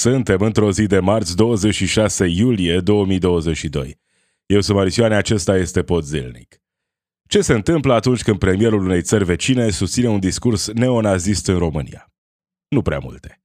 Suntem 0.00 0.40
într-o 0.40 0.72
zi 0.72 0.86
de 0.86 0.98
marți 0.98 1.36
26 1.36 2.26
iulie 2.26 2.80
2022. 2.80 4.00
Eu 4.46 4.60
sunt 4.60 4.76
Marisioane, 4.76 5.14
acesta 5.14 5.56
este 5.56 5.82
Pod 5.82 6.04
Zilnic. 6.04 6.62
Ce 7.28 7.40
se 7.40 7.52
întâmplă 7.52 7.92
atunci 7.94 8.22
când 8.22 8.38
premierul 8.38 8.84
unei 8.84 9.02
țări 9.02 9.24
vecine 9.24 9.70
susține 9.70 10.08
un 10.08 10.20
discurs 10.20 10.72
neonazist 10.72 11.46
în 11.46 11.58
România? 11.58 12.12
Nu 12.68 12.82
prea 12.82 12.98
multe. 12.98 13.42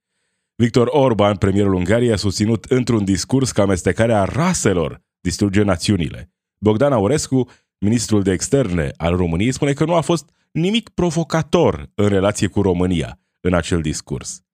Victor 0.56 0.88
Orban, 0.92 1.36
premierul 1.36 1.74
Ungariei, 1.74 2.12
a 2.12 2.16
susținut 2.16 2.66
într-un 2.66 3.04
discurs 3.04 3.52
că 3.52 3.62
amestecarea 3.62 4.24
raselor 4.24 5.02
distruge 5.20 5.62
națiunile. 5.62 6.34
Bogdan 6.58 6.92
Aurescu, 6.92 7.50
ministrul 7.78 8.24
de 8.24 8.32
externe 8.32 8.92
al 8.98 9.16
României, 9.16 9.52
spune 9.52 9.74
că 9.74 9.86
nu 9.86 9.94
a 9.94 10.02
fost 10.02 10.30
nimic 10.52 10.90
provocator 10.90 11.92
în 11.96 12.08
relație 12.08 12.48
cu 12.48 12.62
România 12.62 13.20
în 13.40 13.54
acel 13.54 13.82
discurs. 13.82 14.45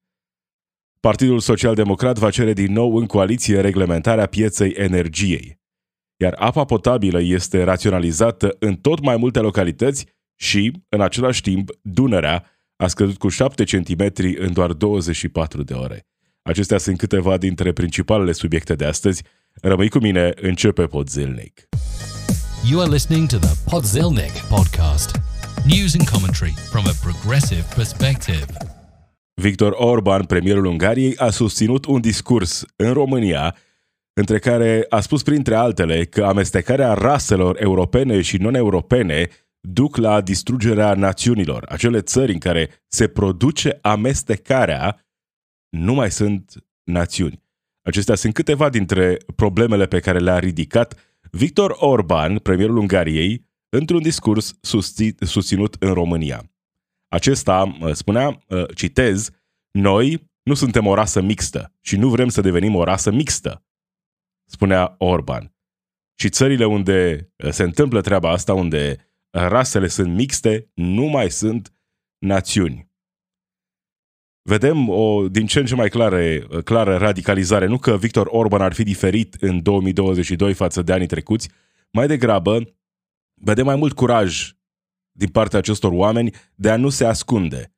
Partidul 1.01 1.39
Social 1.39 1.75
Democrat 1.75 2.17
va 2.17 2.29
cere 2.29 2.53
din 2.53 2.73
nou 2.73 2.95
în 2.95 3.05
coaliție 3.05 3.61
reglementarea 3.61 4.25
pieței 4.25 4.71
energiei. 4.71 5.59
Iar 6.17 6.35
apa 6.37 6.63
potabilă 6.63 7.21
este 7.21 7.63
raționalizată 7.63 8.55
în 8.59 8.75
tot 8.75 9.01
mai 9.01 9.17
multe 9.17 9.39
localități 9.39 10.05
și, 10.35 10.71
în 10.89 11.01
același 11.01 11.41
timp, 11.41 11.69
Dunărea 11.81 12.45
a 12.75 12.87
scăzut 12.87 13.17
cu 13.17 13.29
7 13.29 13.63
cm 13.63 14.13
în 14.37 14.53
doar 14.53 14.73
24 14.73 15.63
de 15.63 15.73
ore. 15.73 16.07
Acestea 16.41 16.77
sunt 16.77 16.97
câteva 16.97 17.37
dintre 17.37 17.71
principalele 17.71 18.31
subiecte 18.31 18.75
de 18.75 18.85
astăzi. 18.85 19.23
Rămâi 19.61 19.89
cu 19.89 19.99
mine, 19.99 20.31
începe 20.41 20.85
Podzilnic. 20.85 21.67
You 22.69 22.81
are 22.81 22.91
listening 22.91 23.27
to 23.27 23.37
the 23.37 23.69
Podzilnic 23.69 24.31
podcast. 24.49 25.19
News 25.65 25.95
and 25.99 26.09
commentary 26.09 26.53
from 26.71 26.83
a 26.85 26.93
progressive 27.03 27.65
perspective. 27.75 28.45
Victor 29.41 29.73
Orban, 29.75 30.23
premierul 30.23 30.65
Ungariei, 30.65 31.17
a 31.17 31.29
susținut 31.29 31.85
un 31.85 32.01
discurs 32.01 32.65
în 32.75 32.93
România 32.93 33.55
între 34.13 34.39
care 34.39 34.85
a 34.89 34.99
spus 34.99 35.23
printre 35.23 35.55
altele 35.55 36.05
că 36.05 36.25
amestecarea 36.25 36.93
raselor 36.93 37.61
europene 37.61 38.21
și 38.21 38.37
non-europene 38.37 39.27
duc 39.59 39.95
la 39.97 40.21
distrugerea 40.21 40.93
națiunilor. 40.93 41.65
Acele 41.69 42.01
țări 42.01 42.31
în 42.31 42.37
care 42.37 42.69
se 42.87 43.07
produce 43.07 43.79
amestecarea 43.81 45.05
nu 45.69 45.93
mai 45.93 46.11
sunt 46.11 46.65
națiuni. 46.83 47.43
Acestea 47.81 48.15
sunt 48.15 48.33
câteva 48.33 48.69
dintre 48.69 49.17
problemele 49.35 49.85
pe 49.85 49.99
care 49.99 50.19
le-a 50.19 50.39
ridicat 50.39 51.19
Victor 51.31 51.75
Orban, 51.79 52.37
premierul 52.37 52.77
Ungariei, 52.77 53.49
într-un 53.69 54.01
discurs 54.01 54.57
susținut 55.21 55.75
în 55.79 55.93
România. 55.93 56.45
Acesta 57.07 57.77
spunea, 57.91 58.43
citez, 58.75 59.29
noi 59.71 60.29
nu 60.43 60.53
suntem 60.53 60.87
o 60.87 60.93
rasă 60.93 61.21
mixtă 61.21 61.73
și 61.81 61.97
nu 61.97 62.09
vrem 62.09 62.29
să 62.29 62.41
devenim 62.41 62.75
o 62.75 62.83
rasă 62.83 63.11
mixtă, 63.11 63.65
spunea 64.45 64.95
Orban. 64.97 65.55
Și 66.19 66.29
țările 66.29 66.65
unde 66.65 67.29
se 67.49 67.63
întâmplă 67.63 68.01
treaba 68.01 68.29
asta, 68.29 68.53
unde 68.53 68.97
rasele 69.29 69.87
sunt 69.87 70.13
mixte, 70.13 70.71
nu 70.73 71.03
mai 71.03 71.31
sunt 71.31 71.73
națiuni. 72.17 72.89
Vedem 74.41 74.89
o 74.89 75.27
din 75.27 75.45
ce 75.45 75.59
în 75.59 75.65
ce 75.65 75.75
mai 75.75 75.89
clare, 75.89 76.47
clară 76.63 76.97
radicalizare. 76.97 77.65
Nu 77.65 77.77
că 77.77 77.97
Victor 77.97 78.27
Orban 78.29 78.61
ar 78.61 78.73
fi 78.73 78.83
diferit 78.83 79.33
în 79.33 79.61
2022 79.61 80.53
față 80.53 80.81
de 80.81 80.93
anii 80.93 81.07
trecuți, 81.07 81.49
mai 81.91 82.07
degrabă 82.07 82.75
vedem 83.33 83.65
mai 83.65 83.75
mult 83.75 83.93
curaj 83.93 84.51
din 85.11 85.29
partea 85.29 85.59
acestor 85.59 85.91
oameni 85.91 86.35
de 86.55 86.69
a 86.69 86.77
nu 86.77 86.89
se 86.89 87.05
ascunde. 87.05 87.73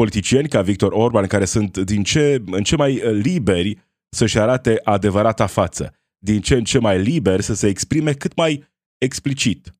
Politicieni 0.00 0.48
ca 0.48 0.62
Victor 0.62 0.92
Orban, 0.92 1.26
care 1.26 1.44
sunt 1.44 1.78
din 1.78 2.02
ce 2.02 2.42
în 2.46 2.62
ce 2.62 2.76
mai 2.76 2.96
uh, 2.96 3.10
liberi 3.22 3.78
să-și 4.08 4.38
arate 4.38 4.80
adevărata 4.84 5.46
față, 5.46 5.94
din 6.18 6.40
ce 6.40 6.54
în 6.54 6.64
ce 6.64 6.78
mai 6.78 7.02
liberi 7.02 7.42
să 7.42 7.54
se 7.54 7.66
exprime 7.68 8.12
cât 8.12 8.36
mai 8.36 8.64
explicit. 8.98 9.74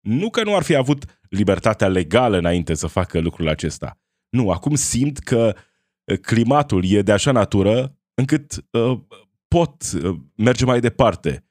Nu 0.00 0.30
că 0.30 0.42
nu 0.42 0.56
ar 0.56 0.62
fi 0.62 0.74
avut 0.74 1.04
libertatea 1.28 1.88
legală 1.88 2.36
înainte 2.36 2.74
să 2.74 2.86
facă 2.86 3.20
lucrul 3.20 3.48
acesta. 3.48 4.00
Nu, 4.28 4.50
acum 4.50 4.74
simt 4.74 5.18
că 5.18 5.56
uh, 6.04 6.18
climatul 6.18 6.84
e 6.84 7.02
de 7.02 7.12
așa 7.12 7.32
natură 7.32 7.98
încât 8.14 8.64
uh, 8.70 9.00
pot 9.48 9.92
uh, 9.92 10.16
merge 10.34 10.64
mai 10.64 10.80
departe 10.80 11.46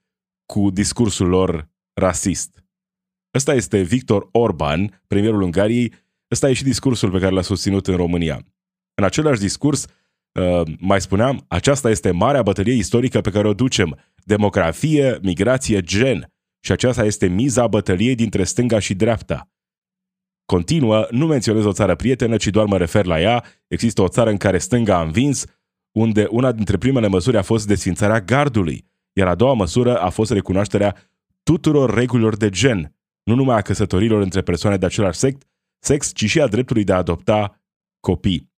cu 0.45 0.69
discursul 0.69 1.27
lor 1.27 1.69
rasist. 1.93 2.63
Ăsta 3.35 3.53
este 3.53 3.81
Victor 3.81 4.29
Orban, 4.31 5.01
premierul 5.07 5.41
Ungariei. 5.41 5.93
Ăsta 6.33 6.49
e 6.49 6.53
și 6.53 6.63
discursul 6.63 7.11
pe 7.11 7.19
care 7.19 7.33
l-a 7.33 7.41
susținut 7.41 7.87
în 7.87 7.95
România. 7.95 8.45
În 8.93 9.03
același 9.03 9.39
discurs, 9.39 9.85
uh, 10.39 10.61
mai 10.79 11.01
spuneam, 11.01 11.45
aceasta 11.47 11.89
este 11.89 12.11
marea 12.11 12.41
bătălie 12.41 12.73
istorică 12.73 13.21
pe 13.21 13.29
care 13.29 13.47
o 13.47 13.53
ducem. 13.53 13.99
Demografie, 14.23 15.19
migrație, 15.21 15.81
gen. 15.81 16.33
Și 16.59 16.71
aceasta 16.71 17.03
este 17.03 17.27
miza 17.27 17.67
bătăliei 17.67 18.15
dintre 18.15 18.43
stânga 18.43 18.79
și 18.79 18.93
dreapta. 18.93 19.49
Continuă, 20.45 21.07
nu 21.11 21.25
menționez 21.25 21.65
o 21.65 21.71
țară 21.71 21.95
prietenă, 21.95 22.37
ci 22.37 22.47
doar 22.47 22.65
mă 22.65 22.77
refer 22.77 23.05
la 23.05 23.21
ea. 23.21 23.43
Există 23.67 24.01
o 24.01 24.07
țară 24.07 24.29
în 24.29 24.37
care 24.37 24.57
stânga 24.57 24.97
a 24.97 25.01
învins, 25.01 25.45
unde 25.91 26.27
una 26.29 26.51
dintre 26.51 26.77
primele 26.77 27.07
măsuri 27.07 27.37
a 27.37 27.41
fost 27.41 27.67
desfințarea 27.67 28.21
gardului, 28.21 28.85
iar 29.13 29.27
a 29.27 29.35
doua 29.35 29.53
măsură 29.53 29.97
a 29.97 30.09
fost 30.09 30.31
recunoașterea 30.31 30.95
tuturor 31.43 31.93
regulilor 31.93 32.37
de 32.37 32.49
gen, 32.49 32.95
nu 33.23 33.35
numai 33.35 33.57
a 33.57 33.61
căsătorilor 33.61 34.21
între 34.21 34.41
persoane 34.41 34.77
de 34.77 34.85
același 34.85 35.19
sex, 35.19 35.37
sex, 35.83 36.11
ci 36.13 36.25
și 36.25 36.41
a 36.41 36.47
dreptului 36.47 36.83
de 36.83 36.93
a 36.93 36.97
adopta 36.97 37.61
copii. 37.99 38.51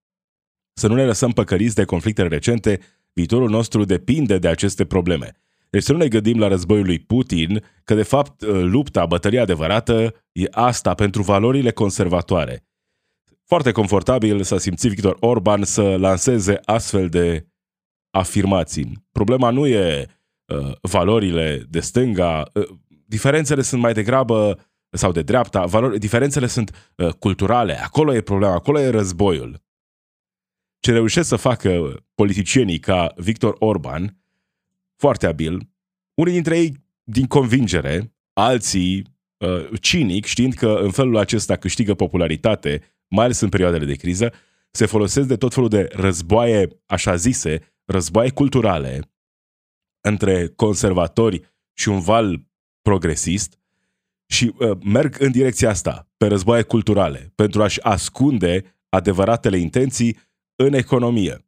Să 0.73 0.87
nu 0.87 0.95
ne 0.95 1.05
lăsăm 1.05 1.31
păcăliți 1.31 1.75
de 1.75 1.83
conflictele 1.85 2.27
recente, 2.27 2.79
viitorul 3.13 3.49
nostru 3.49 3.83
depinde 3.83 4.37
de 4.37 4.47
aceste 4.47 4.85
probleme. 4.85 5.31
Deci 5.69 5.83
să 5.83 5.91
nu 5.91 5.97
ne 5.97 6.07
gândim 6.07 6.39
la 6.39 6.47
războiul 6.47 6.85
lui 6.85 6.99
Putin, 6.99 7.63
că 7.83 7.95
de 7.95 8.03
fapt 8.03 8.41
lupta, 8.45 9.05
bătălia 9.05 9.41
adevărată, 9.41 10.13
e 10.31 10.47
asta 10.51 10.93
pentru 10.93 11.21
valorile 11.21 11.71
conservatoare. 11.71 12.65
Foarte 13.45 13.71
confortabil 13.71 14.43
s-a 14.43 14.57
simțit 14.57 14.89
Victor 14.89 15.17
Orban 15.19 15.63
să 15.63 15.95
lanseze 15.97 16.59
astfel 16.63 17.09
de 17.09 17.47
afirmații. 18.11 19.05
Problema 19.11 19.49
nu 19.49 19.67
e 19.67 20.07
uh, 20.45 20.71
valorile 20.81 21.65
de 21.69 21.79
stânga, 21.79 22.49
uh, 22.53 22.67
diferențele 23.05 23.61
sunt 23.61 23.81
mai 23.81 23.93
degrabă, 23.93 24.59
sau 24.95 25.11
de 25.11 25.21
dreapta, 25.21 25.65
valori, 25.65 25.99
diferențele 25.99 26.47
sunt 26.47 26.91
uh, 26.95 27.13
culturale. 27.13 27.81
Acolo 27.81 28.13
e 28.13 28.21
problema, 28.21 28.53
acolo 28.53 28.79
e 28.79 28.89
războiul. 28.89 29.63
Ce 30.79 30.91
reușesc 30.91 31.27
să 31.27 31.35
facă 31.35 32.03
politicienii 32.15 32.79
ca 32.79 33.13
Victor 33.17 33.55
Orban, 33.59 34.17
foarte 34.95 35.27
abil, 35.27 35.69
unii 36.13 36.33
dintre 36.33 36.57
ei 36.57 36.83
din 37.03 37.25
convingere, 37.25 38.15
alții 38.33 39.03
uh, 39.37 39.79
cinic, 39.81 40.25
știind 40.25 40.53
că 40.53 40.79
în 40.81 40.91
felul 40.91 41.17
acesta 41.17 41.55
câștigă 41.55 41.93
popularitate, 41.93 42.81
mai 43.07 43.25
ales 43.25 43.39
în 43.39 43.49
perioadele 43.49 43.85
de 43.85 43.95
criză, 43.95 44.33
se 44.71 44.85
folosesc 44.85 45.27
de 45.27 45.35
tot 45.35 45.53
felul 45.53 45.69
de 45.69 45.87
războaie, 45.91 46.67
așa 46.85 47.15
zise, 47.15 47.75
războaie 47.85 48.29
culturale 48.29 48.99
între 50.01 50.47
conservatori 50.47 51.53
și 51.73 51.89
un 51.89 51.99
val 51.99 52.47
progresist 52.81 53.59
și 54.25 54.53
uh, 54.57 54.77
merg 54.83 55.15
în 55.19 55.31
direcția 55.31 55.69
asta, 55.69 56.09
pe 56.17 56.27
războaie 56.27 56.63
culturale, 56.63 57.31
pentru 57.35 57.63
a-și 57.63 57.81
ascunde 57.81 58.79
adevăratele 58.89 59.57
intenții 59.57 60.17
în 60.55 60.73
economie. 60.73 61.45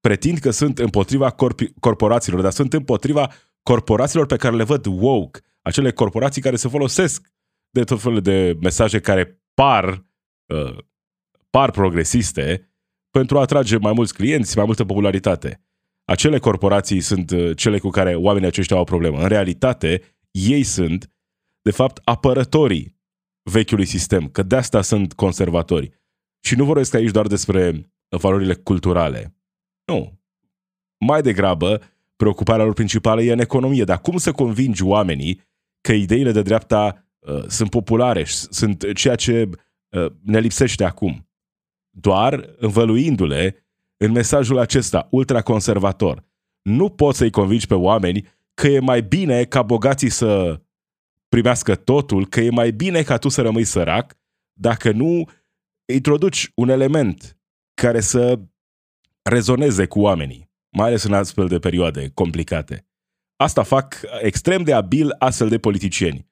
Pretind 0.00 0.38
că 0.38 0.50
sunt 0.50 0.78
împotriva 0.78 1.32
corp- 1.32 1.80
corporațiilor, 1.80 2.40
dar 2.40 2.52
sunt 2.52 2.72
împotriva 2.72 3.30
corporațiilor 3.62 4.26
pe 4.26 4.36
care 4.36 4.56
le 4.56 4.64
văd 4.64 4.86
woke, 4.86 5.40
acele 5.62 5.92
corporații 5.92 6.42
care 6.42 6.56
se 6.56 6.68
folosesc 6.68 7.32
de 7.70 7.84
tot 7.84 8.00
felul 8.00 8.20
de 8.20 8.56
mesaje 8.60 9.00
care 9.00 9.42
par, 9.54 10.04
uh, 10.46 10.78
par 11.50 11.70
progresiste 11.70 12.70
pentru 13.10 13.38
a 13.38 13.40
atrage 13.40 13.76
mai 13.76 13.92
mulți 13.92 14.14
clienți, 14.14 14.56
mai 14.56 14.66
multă 14.66 14.84
popularitate. 14.84 15.60
Acele 16.04 16.38
corporații 16.38 17.00
sunt 17.00 17.30
uh, 17.30 17.56
cele 17.56 17.78
cu 17.78 17.88
care 17.88 18.14
oamenii 18.14 18.48
aceștia 18.48 18.76
au 18.76 18.82
o 18.82 18.84
problemă. 18.84 19.20
În 19.20 19.28
realitate, 19.28 20.02
ei 20.30 20.62
sunt, 20.62 21.10
de 21.66 21.72
fapt, 21.72 22.00
apărătorii 22.04 22.96
vechiului 23.42 23.84
sistem, 23.84 24.28
că 24.28 24.42
de 24.42 24.56
asta 24.56 24.82
sunt 24.82 25.12
conservatori. 25.12 25.90
Și 26.40 26.54
nu 26.54 26.64
vorbesc 26.64 26.94
aici 26.94 27.10
doar 27.10 27.26
despre 27.26 27.92
valorile 28.08 28.54
culturale. 28.54 29.36
Nu. 29.84 30.20
Mai 30.98 31.22
degrabă, 31.22 31.82
preocuparea 32.16 32.64
lor 32.64 32.74
principală 32.74 33.22
e 33.22 33.32
în 33.32 33.38
economie. 33.38 33.84
Dar 33.84 34.00
cum 34.00 34.16
să 34.16 34.32
convingi 34.32 34.82
oamenii 34.82 35.40
că 35.80 35.92
ideile 35.92 36.32
de 36.32 36.42
dreapta 36.42 37.06
uh, 37.18 37.44
sunt 37.46 37.70
populare, 37.70 38.24
sunt 38.50 38.92
ceea 38.94 39.14
ce 39.14 39.50
uh, 39.88 40.06
ne 40.22 40.40
lipsește 40.40 40.84
acum? 40.84 41.28
Doar 41.90 42.54
învăluindu-le 42.56 43.66
în 43.96 44.12
mesajul 44.12 44.58
acesta 44.58 45.08
ultraconservator. 45.10 46.24
Nu 46.62 46.88
poți 46.88 47.18
să-i 47.18 47.30
convingi 47.30 47.66
pe 47.66 47.74
oameni 47.74 48.28
că 48.54 48.68
e 48.68 48.78
mai 48.78 49.02
bine 49.02 49.44
ca 49.44 49.62
bogații 49.62 50.10
să 50.10 50.60
primească 51.36 51.74
totul, 51.74 52.26
că 52.26 52.40
e 52.40 52.50
mai 52.50 52.70
bine 52.70 53.02
ca 53.02 53.16
tu 53.18 53.28
să 53.28 53.42
rămâi 53.42 53.64
sărac, 53.64 54.16
dacă 54.52 54.92
nu 54.92 55.28
introduci 55.92 56.50
un 56.54 56.68
element 56.68 57.38
care 57.74 58.00
să 58.00 58.40
rezoneze 59.22 59.86
cu 59.86 60.00
oamenii. 60.00 60.50
mai 60.76 60.86
ales 60.86 61.02
în 61.02 61.12
astfel 61.12 61.48
de 61.48 61.58
perioade 61.58 62.10
complicate. 62.14 62.86
Asta 63.36 63.62
fac 63.62 64.00
extrem 64.20 64.62
de 64.62 64.72
abil 64.72 65.14
astfel 65.18 65.48
de 65.48 65.58
politicieni. 65.58 66.30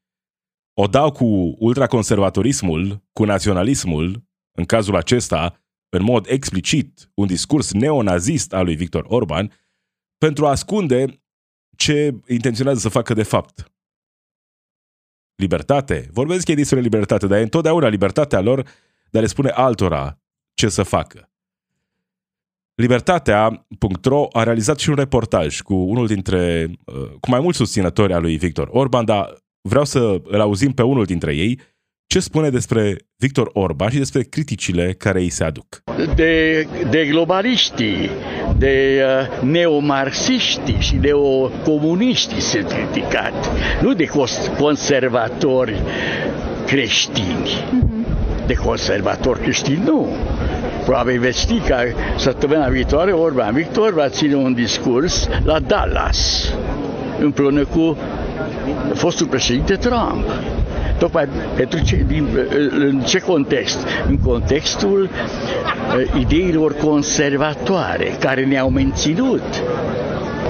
O 0.74 0.86
dau 0.86 1.12
cu 1.12 1.24
ultraconservatorismul, 1.58 3.04
cu 3.12 3.24
naționalismul, 3.24 4.24
în 4.58 4.64
cazul 4.64 4.96
acesta, 4.96 5.64
în 5.88 6.02
mod 6.02 6.26
explicit, 6.28 7.10
un 7.14 7.26
discurs 7.26 7.72
neonazist 7.72 8.52
al 8.52 8.64
lui 8.64 8.76
Victor 8.76 9.04
Orban, 9.08 9.52
pentru 10.18 10.46
a 10.46 10.50
ascunde 10.50 11.22
ce 11.76 12.14
intenționează 12.28 12.80
să 12.80 12.88
facă 12.88 13.14
de 13.14 13.22
fapt. 13.22 13.73
Libertate? 15.36 16.08
Vorbesc 16.12 16.48
ei 16.48 16.54
despre 16.54 16.80
libertate, 16.80 17.26
dar 17.26 17.38
e 17.38 17.42
întotdeauna 17.42 17.88
libertatea 17.88 18.40
lor 18.40 18.62
de 19.10 19.18
a 19.18 19.20
le 19.20 19.26
spune 19.26 19.48
altora 19.48 20.18
ce 20.54 20.68
să 20.68 20.82
facă. 20.82 21.28
Libertatea.ro 22.74 24.28
a 24.32 24.42
realizat 24.42 24.78
și 24.78 24.88
un 24.88 24.94
reportaj 24.94 25.60
cu 25.60 25.74
unul 25.74 26.06
dintre, 26.06 26.70
uh, 26.84 27.10
cu 27.20 27.30
mai 27.30 27.40
mulți 27.40 27.58
susținători 27.58 28.12
al 28.12 28.20
lui 28.20 28.36
Victor 28.36 28.68
Orban, 28.70 29.04
dar 29.04 29.34
vreau 29.60 29.84
să 29.84 30.20
îl 30.24 30.40
auzim 30.40 30.72
pe 30.72 30.82
unul 30.82 31.04
dintre 31.04 31.34
ei 31.34 31.60
ce 32.06 32.20
spune 32.20 32.50
despre 32.50 32.96
Victor 33.16 33.50
Orban 33.52 33.90
și 33.90 33.98
despre 33.98 34.22
criticile 34.22 34.92
care 34.92 35.20
îi 35.20 35.28
se 35.28 35.44
aduc. 35.44 35.82
De, 36.14 36.66
de 36.90 37.06
globaliștii, 37.06 38.10
de 38.58 39.04
uh, 39.04 39.50
neomarxiștii 39.50 40.76
și 40.78 40.94
de 40.94 41.12
o 41.12 41.48
comuniștii 41.64 42.40
sunt 42.40 42.66
criticat, 42.66 43.50
nu 43.80 43.92
de 43.92 44.08
conservatori 44.58 45.74
creștini. 46.66 47.48
Mm-hmm. 47.48 48.46
De 48.46 48.54
conservatori 48.54 49.40
creștini 49.40 49.82
nu. 49.84 50.08
Probabil 50.84 51.20
veți 51.20 51.40
ști 51.40 51.58
că 51.58 51.76
săptămâna 52.16 52.68
viitoare 52.68 53.12
Orban 53.12 53.54
Victor 53.54 53.92
va 53.92 54.08
ține 54.08 54.34
un 54.34 54.54
discurs 54.54 55.28
la 55.44 55.58
Dallas 55.58 56.52
împreună 57.20 57.64
cu 57.64 57.96
fostul 58.94 59.26
președinte 59.26 59.74
Trump. 59.74 60.24
Tocmai 61.04 61.28
pentru 61.56 61.82
ce, 61.82 61.96
din, 61.96 62.28
în 62.70 63.00
ce 63.00 63.18
context? 63.18 63.78
În 64.06 64.18
contextul 64.18 65.02
uh, 65.02 66.20
ideilor 66.20 66.74
conservatoare 66.74 68.16
care 68.20 68.44
ne-au 68.44 68.70
menținut. 68.70 69.42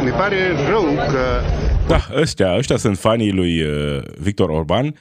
Mi 0.04 0.10
pare 0.10 0.36
rău 0.68 0.84
că... 0.84 1.40
Da, 1.86 2.00
ăștia, 2.20 2.56
ăștia 2.56 2.76
sunt 2.76 2.98
fanii 2.98 3.32
lui 3.32 3.62
uh, 3.62 4.02
Victor 4.18 4.48
Orban, 4.48 4.94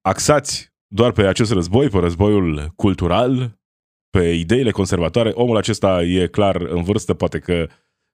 axați 0.00 0.72
doar 0.86 1.12
pe 1.12 1.26
acest 1.26 1.52
război, 1.52 1.88
pe 1.88 1.98
războiul 1.98 2.72
cultural, 2.76 3.58
pe 4.10 4.28
ideile 4.28 4.70
conservatoare. 4.70 5.30
Omul 5.34 5.56
acesta 5.56 6.02
e 6.02 6.26
clar 6.26 6.56
în 6.56 6.82
vârstă, 6.82 7.14
poate 7.14 7.38
că 7.38 7.66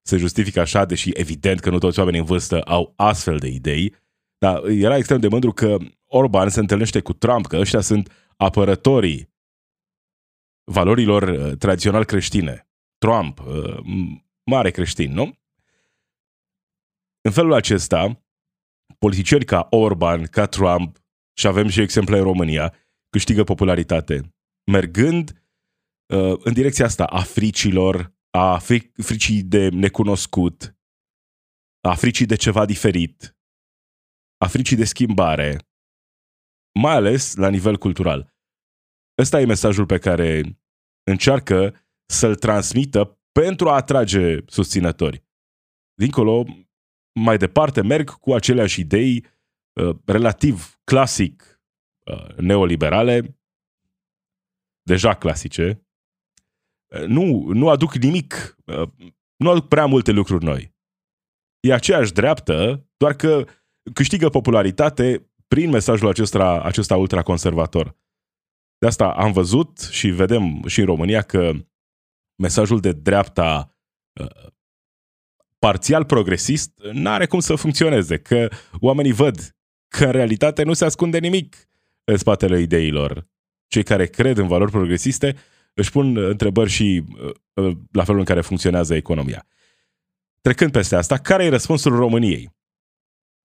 se 0.03 0.17
justifică 0.17 0.61
așa, 0.61 0.85
deși 0.85 1.11
evident 1.13 1.61
că 1.61 1.71
nu 1.71 1.79
toți 1.79 1.99
oamenii 1.99 2.21
în 2.21 2.27
vârstă 2.27 2.61
au 2.61 2.93
astfel 2.97 3.37
de 3.37 3.49
idei. 3.49 4.01
Dar 4.43 4.65
era 4.65 4.97
extrem 4.97 5.21
de 5.21 5.29
mândru 5.29 5.53
că 5.53 5.77
Orban 6.07 6.49
se 6.49 6.61
întâlnește 6.61 7.01
cu 7.01 7.13
Trump, 7.13 7.47
că 7.47 7.57
ăștia 7.57 7.81
sunt 7.81 8.33
apărătorii 8.37 9.33
valorilor 10.65 11.23
uh, 11.23 11.57
tradițional 11.59 12.05
creștine. 12.05 12.69
Trump, 12.99 13.41
uh, 13.41 13.79
mare 14.51 14.71
creștin, 14.71 15.13
nu? 15.13 15.39
În 17.21 17.31
felul 17.31 17.53
acesta, 17.53 18.25
politicieni 18.99 19.45
ca 19.45 19.67
Orban, 19.71 20.25
ca 20.25 20.47
Trump, 20.47 20.99
și 21.39 21.47
avem 21.47 21.69
și 21.69 21.81
exemple 21.81 22.19
în 22.19 22.25
România, 22.25 22.75
câștigă 23.09 23.45
popularitate, 23.45 24.35
mergând 24.71 25.45
uh, 26.15 26.39
în 26.39 26.53
direcția 26.53 26.85
asta 26.85 27.05
a 27.05 27.23
fricilor, 27.23 28.15
a 28.31 28.59
fricii 29.03 29.43
de 29.43 29.69
necunoscut, 29.69 30.77
a 31.81 31.95
fricii 31.95 32.27
de 32.27 32.35
ceva 32.35 32.65
diferit, 32.65 33.37
a 34.43 34.47
fricii 34.47 34.77
de 34.77 34.85
schimbare, 34.85 35.59
mai 36.81 36.95
ales 36.95 37.35
la 37.35 37.49
nivel 37.49 37.77
cultural. 37.77 38.35
Ăsta 39.19 39.41
e 39.41 39.47
mesajul 39.47 39.87
pe 39.87 39.99
care 39.99 40.59
încearcă 41.03 41.75
să-l 42.07 42.35
transmită 42.35 43.21
pentru 43.33 43.69
a 43.69 43.75
atrage 43.75 44.39
susținători. 44.47 45.25
Dincolo, 45.95 46.45
mai 47.21 47.37
departe, 47.37 47.83
merg 47.83 48.11
cu 48.11 48.35
aceleași 48.35 48.81
idei 48.81 49.27
uh, 49.73 49.97
relativ 50.05 50.81
clasic 50.85 51.61
uh, 52.07 52.37
neoliberale, 52.37 53.39
deja 54.83 55.15
clasice. 55.15 55.87
Uh, 56.95 57.07
nu, 57.07 57.53
nu 57.53 57.69
aduc 57.69 57.95
nimic, 57.95 58.57
uh, 58.65 58.89
nu 59.37 59.51
aduc 59.51 59.69
prea 59.69 59.87
multe 59.87 60.11
lucruri 60.11 60.45
noi. 60.45 60.75
E 61.61 61.73
aceeași 61.73 62.13
dreaptă, 62.13 62.87
doar 62.97 63.15
că 63.15 63.47
câștigă 63.93 64.29
popularitate 64.29 65.31
prin 65.49 65.71
mesajul 65.71 66.09
acesta, 66.09 66.61
acesta 66.61 66.97
ultraconservator. 66.97 67.97
De 68.79 68.87
asta 68.87 69.07
am 69.07 69.33
văzut 69.33 69.79
și 69.79 70.09
vedem 70.09 70.67
și 70.67 70.81
în 70.81 70.87
România 70.87 71.23
că 71.23 71.53
mesajul 72.37 72.81
de 72.81 72.93
dreapta 72.93 73.77
uh, 74.21 74.53
parțial 75.59 76.05
progresist 76.05 76.79
nu 76.93 77.11
are 77.11 77.27
cum 77.27 77.41
să 77.41 77.55
funcționeze, 77.55 78.19
că 78.19 78.49
oamenii 78.81 79.13
văd 79.13 79.57
că 79.89 80.05
în 80.05 80.11
realitate 80.11 80.63
nu 80.63 80.73
se 80.73 80.85
ascunde 80.85 81.19
nimic 81.19 81.57
în 82.05 82.17
spatele 82.17 82.61
ideilor. 82.61 83.29
Cei 83.67 83.83
care 83.83 84.07
cred 84.07 84.39
în 84.39 84.47
valori 84.47 84.71
progresiste 84.71 85.37
își 85.75 85.91
pun 85.91 86.17
întrebări 86.17 86.71
și 86.71 87.05
uh, 87.55 87.77
la 87.93 88.05
felul 88.05 88.21
în 88.21 88.27
care 88.27 88.41
funcționează 88.41 88.95
economia. 88.95 89.47
Trecând 90.41 90.73
peste 90.73 90.97
asta, 90.97 91.17
care 91.17 91.45
e 91.45 91.49
răspunsul 91.49 91.97
României? 91.97 92.51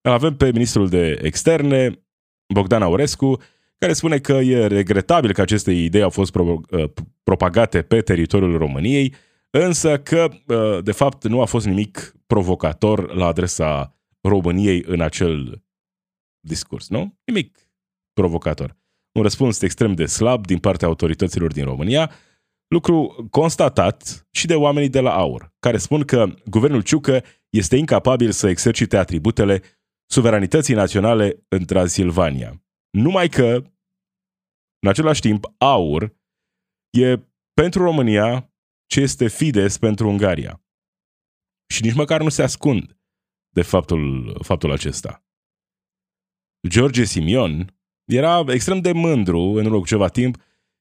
Îl 0.08 0.14
avem 0.14 0.36
pe 0.36 0.52
ministrul 0.52 0.88
de 0.88 1.18
externe, 1.22 2.04
Bogdan 2.54 2.82
Aurescu, 2.82 3.40
care 3.78 3.92
spune 3.92 4.18
că 4.18 4.32
e 4.32 4.66
regretabil 4.66 5.32
că 5.32 5.40
aceste 5.40 5.72
idei 5.72 6.02
au 6.02 6.10
fost 6.10 6.32
pro- 6.32 6.60
uh, 6.70 6.90
propagate 7.22 7.82
pe 7.82 8.00
teritoriul 8.00 8.58
României, 8.58 9.14
însă 9.50 9.98
că, 9.98 10.28
uh, 10.46 10.84
de 10.84 10.92
fapt, 10.92 11.26
nu 11.26 11.40
a 11.40 11.44
fost 11.44 11.66
nimic 11.66 12.14
provocator 12.26 13.14
la 13.14 13.26
adresa 13.26 13.96
României 14.20 14.84
în 14.86 15.00
acel 15.00 15.62
discurs, 16.40 16.88
nu? 16.88 17.18
Nimic 17.24 17.58
provocator. 18.12 18.76
Un 19.12 19.22
răspuns 19.22 19.62
extrem 19.62 19.94
de 19.94 20.06
slab 20.06 20.46
din 20.46 20.58
partea 20.58 20.88
autorităților 20.88 21.52
din 21.52 21.64
România, 21.64 22.10
lucru 22.68 23.28
constatat 23.30 24.26
și 24.30 24.46
de 24.46 24.54
oamenii 24.54 24.88
de 24.88 25.00
la 25.00 25.14
AUR, 25.14 25.54
care 25.58 25.76
spun 25.76 26.02
că 26.02 26.26
guvernul 26.44 26.82
Ciucă 26.82 27.24
este 27.50 27.76
incapabil 27.76 28.30
să 28.30 28.48
exercite 28.48 28.96
atributele 28.96 29.62
suveranității 30.10 30.74
naționale 30.74 31.44
în 31.48 31.64
Transilvania. 31.64 32.62
Numai 32.90 33.28
că, 33.28 33.62
în 34.78 34.88
același 34.88 35.20
timp, 35.20 35.44
aur 35.58 36.16
e 36.90 37.16
pentru 37.52 37.82
România 37.82 38.52
ce 38.86 39.00
este 39.00 39.28
Fides 39.28 39.78
pentru 39.78 40.08
Ungaria. 40.08 40.62
Și 41.74 41.82
nici 41.82 41.94
măcar 41.94 42.22
nu 42.22 42.28
se 42.28 42.42
ascund 42.42 42.98
de 43.54 43.62
faptul, 43.62 44.38
faptul 44.42 44.72
acesta. 44.72 45.24
George 46.68 47.04
Simion 47.04 47.78
era 48.04 48.44
extrem 48.48 48.80
de 48.80 48.92
mândru 48.92 49.40
în 49.40 49.64
urmă 49.64 49.78
cu 49.78 49.86
ceva 49.86 50.08
timp 50.08 50.36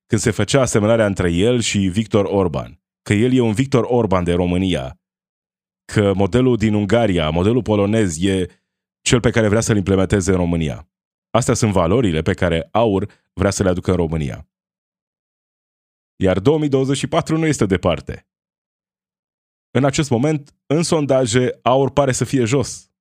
când 0.05 0.21
se 0.21 0.31
făcea 0.31 0.61
asemănarea 0.61 1.05
între 1.05 1.31
el 1.31 1.59
și 1.59 1.77
Victor 1.77 2.25
Orban. 2.25 2.81
Că 3.01 3.13
el 3.13 3.33
e 3.33 3.39
un 3.39 3.53
Victor 3.53 3.83
Orban 3.83 4.23
de 4.23 4.33
România. 4.33 5.01
Că 5.93 6.13
modelul 6.13 6.57
din 6.57 6.73
Ungaria, 6.73 7.29
modelul 7.29 7.61
polonez, 7.61 8.23
e 8.23 8.45
cel 9.07 9.19
pe 9.19 9.29
care 9.29 9.47
vrea 9.47 9.61
să-l 9.61 9.77
implementeze 9.77 10.31
în 10.31 10.37
România. 10.37 10.89
Astea 11.29 11.53
sunt 11.53 11.71
valorile 11.71 12.21
pe 12.21 12.33
care 12.33 12.69
AUR 12.71 13.11
vrea 13.33 13.49
să 13.49 13.63
le 13.63 13.69
aducă 13.69 13.91
în 13.91 13.97
România. 13.97 14.49
Iar 16.15 16.39
2024 16.39 17.37
nu 17.37 17.45
este 17.45 17.65
departe. 17.65 18.27
În 19.71 19.83
acest 19.83 20.09
moment, 20.09 20.55
în 20.65 20.83
sondaje, 20.83 21.59
AUR 21.61 21.91
pare 21.91 22.11
să 22.11 22.25
fie 22.25 22.43
jos. 22.43 22.91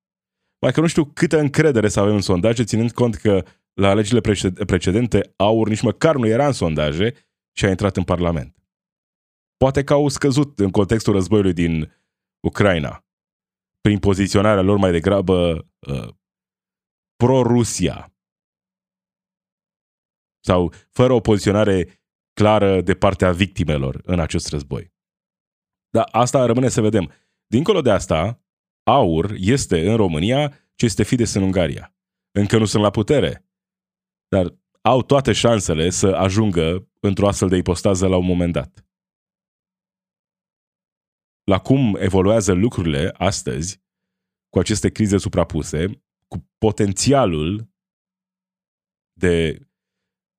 Mai 0.61 0.73
că 0.73 0.81
nu 0.81 0.87
știu 0.87 1.05
câtă 1.05 1.39
încredere 1.39 1.89
să 1.89 2.01
avem 2.01 2.15
în 2.15 2.21
sondaje, 2.21 2.65
ținând 2.65 2.93
cont 2.93 3.15
că 3.15 3.45
la 3.73 3.89
alegerile 3.89 4.35
precedente 4.67 5.33
AUR 5.37 5.69
nici 5.69 5.83
măcar 5.83 6.17
nu 6.17 6.27
era 6.27 6.47
în 6.47 6.53
sondaje 6.53 7.15
și 7.53 7.65
a 7.65 7.69
intrat 7.69 7.97
în 7.97 8.05
Parlament. 8.05 8.57
Poate 9.57 9.85
că 9.85 9.93
au 9.93 10.09
scăzut 10.09 10.59
în 10.59 10.71
contextul 10.71 11.13
războiului 11.13 11.53
din 11.53 11.93
Ucraina 12.41 13.06
prin 13.87 13.99
poziționarea 13.99 14.63
lor 14.63 14.77
mai 14.77 14.91
degrabă 14.91 15.67
uh, 15.79 16.09
pro-Rusia. 17.17 18.15
Sau 20.45 20.73
fără 20.91 21.13
o 21.13 21.21
poziționare 21.21 22.01
clară 22.33 22.81
de 22.81 22.95
partea 22.95 23.33
victimelor 23.33 24.01
în 24.05 24.21
acest 24.21 24.49
război. 24.49 24.93
Dar 25.91 26.09
asta 26.11 26.47
rămâne 26.47 26.69
să 26.69 26.81
vedem. 26.81 27.13
Dincolo 27.47 27.81
de 27.81 27.91
asta, 27.91 28.45
AUR 28.83 29.33
este 29.37 29.91
în 29.91 29.97
România 29.97 30.49
ce 30.75 30.85
este 30.85 31.03
Fides 31.03 31.35
în 31.35 31.43
Ungaria. 31.43 31.95
Încă 32.39 32.59
nu 32.59 32.65
sunt 32.65 32.83
la 32.83 32.91
putere, 32.91 33.49
dar 34.29 34.55
au 34.81 35.03
toate 35.03 35.33
șansele 35.33 35.91
să 35.91 36.07
ajungă 36.07 36.89
într-o 37.01 37.29
astfel 37.29 37.49
de 37.49 37.57
ipostază 37.57 38.07
la 38.07 38.17
un 38.17 38.27
moment 38.27 38.53
dat. 38.53 38.86
La 41.51 41.59
cum 41.59 41.97
evoluează 41.99 42.53
lucrurile 42.53 43.15
astăzi, 43.17 43.83
cu 44.49 44.59
aceste 44.59 44.91
crize 44.91 45.19
suprapuse, 45.19 45.87
cu 46.29 46.51
potențialul 46.59 47.71
de 49.19 49.67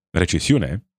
recesiune, 0.09 0.89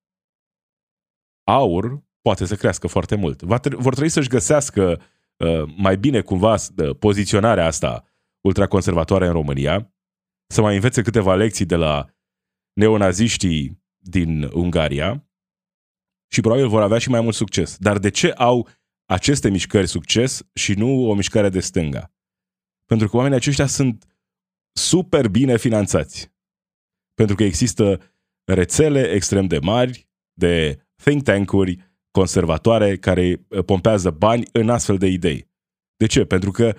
aur 1.46 2.06
poate 2.20 2.44
să 2.44 2.56
crească 2.56 2.86
foarte 2.86 3.14
mult. 3.14 3.42
Va 3.42 3.58
tre- 3.58 3.76
vor 3.76 3.92
trebui 3.92 4.10
să-și 4.10 4.28
găsească 4.28 5.02
uh, 5.36 5.74
mai 5.76 5.96
bine 5.96 6.20
cumva 6.20 6.54
uh, 6.54 6.96
poziționarea 6.98 7.66
asta 7.66 8.04
ultraconservatoare 8.46 9.26
în 9.26 9.32
România, 9.32 9.94
să 10.52 10.60
mai 10.60 10.74
învețe 10.74 11.02
câteva 11.02 11.34
lecții 11.34 11.64
de 11.66 11.76
la 11.76 12.06
neonaziștii 12.72 13.82
din 13.96 14.42
Ungaria 14.42 15.28
și 16.32 16.40
probabil 16.40 16.68
vor 16.68 16.82
avea 16.82 16.98
și 16.98 17.08
mai 17.08 17.20
mult 17.20 17.34
succes. 17.34 17.76
Dar 17.76 17.98
de 17.98 18.10
ce 18.10 18.30
au 18.30 18.68
aceste 19.08 19.50
mișcări 19.50 19.86
succes 19.86 20.42
și 20.54 20.72
nu 20.72 21.08
o 21.08 21.14
mișcare 21.14 21.48
de 21.48 21.60
stânga? 21.60 22.12
Pentru 22.84 23.08
că 23.08 23.16
oamenii 23.16 23.36
aceștia 23.36 23.66
sunt 23.66 24.04
super 24.72 25.28
bine 25.28 25.56
finanțați. 25.56 26.32
Pentru 27.14 27.36
că 27.36 27.42
există 27.42 28.00
rețele 28.44 29.10
extrem 29.10 29.46
de 29.46 29.58
mari 29.58 30.08
de 30.32 30.82
think 31.02 31.22
tank-uri 31.22 31.78
conservatoare 32.10 32.96
care 32.96 33.46
pompează 33.66 34.10
bani 34.10 34.42
în 34.52 34.68
astfel 34.68 34.98
de 34.98 35.06
idei. 35.06 35.50
De 35.96 36.06
ce? 36.06 36.24
Pentru 36.24 36.50
că 36.50 36.76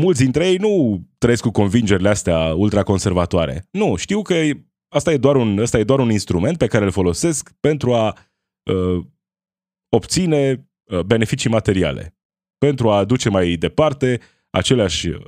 mulți 0.00 0.22
dintre 0.22 0.48
ei 0.48 0.56
nu 0.56 1.02
trăiesc 1.18 1.42
cu 1.42 1.50
convingerile 1.50 2.08
astea 2.08 2.54
ultraconservatoare. 2.54 3.68
Nu, 3.70 3.96
știu 3.96 4.22
că 4.22 4.34
asta 4.88 5.12
e 5.12 5.16
doar 5.16 5.36
un, 5.36 5.58
asta 5.58 5.78
e 5.78 5.84
doar 5.84 5.98
un 5.98 6.10
instrument 6.10 6.58
pe 6.58 6.66
care 6.66 6.84
îl 6.84 6.90
folosesc 6.90 7.52
pentru 7.60 7.94
a 7.94 8.16
uh, 8.70 9.04
obține 9.88 10.50
uh, 10.50 10.65
beneficii 11.06 11.50
materiale, 11.50 12.16
pentru 12.58 12.90
a 12.90 12.96
aduce 12.98 13.28
mai 13.28 13.56
departe 13.56 14.20
aceleași 14.50 15.08
uh, 15.08 15.20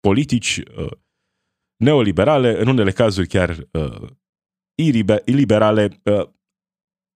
politici 0.00 0.62
uh, 0.76 0.90
neoliberale, 1.76 2.60
în 2.60 2.68
unele 2.68 2.90
cazuri 2.90 3.26
chiar 3.26 3.68
uh, 3.72 4.08
iliberale, 5.24 6.00
uh, 6.02 6.28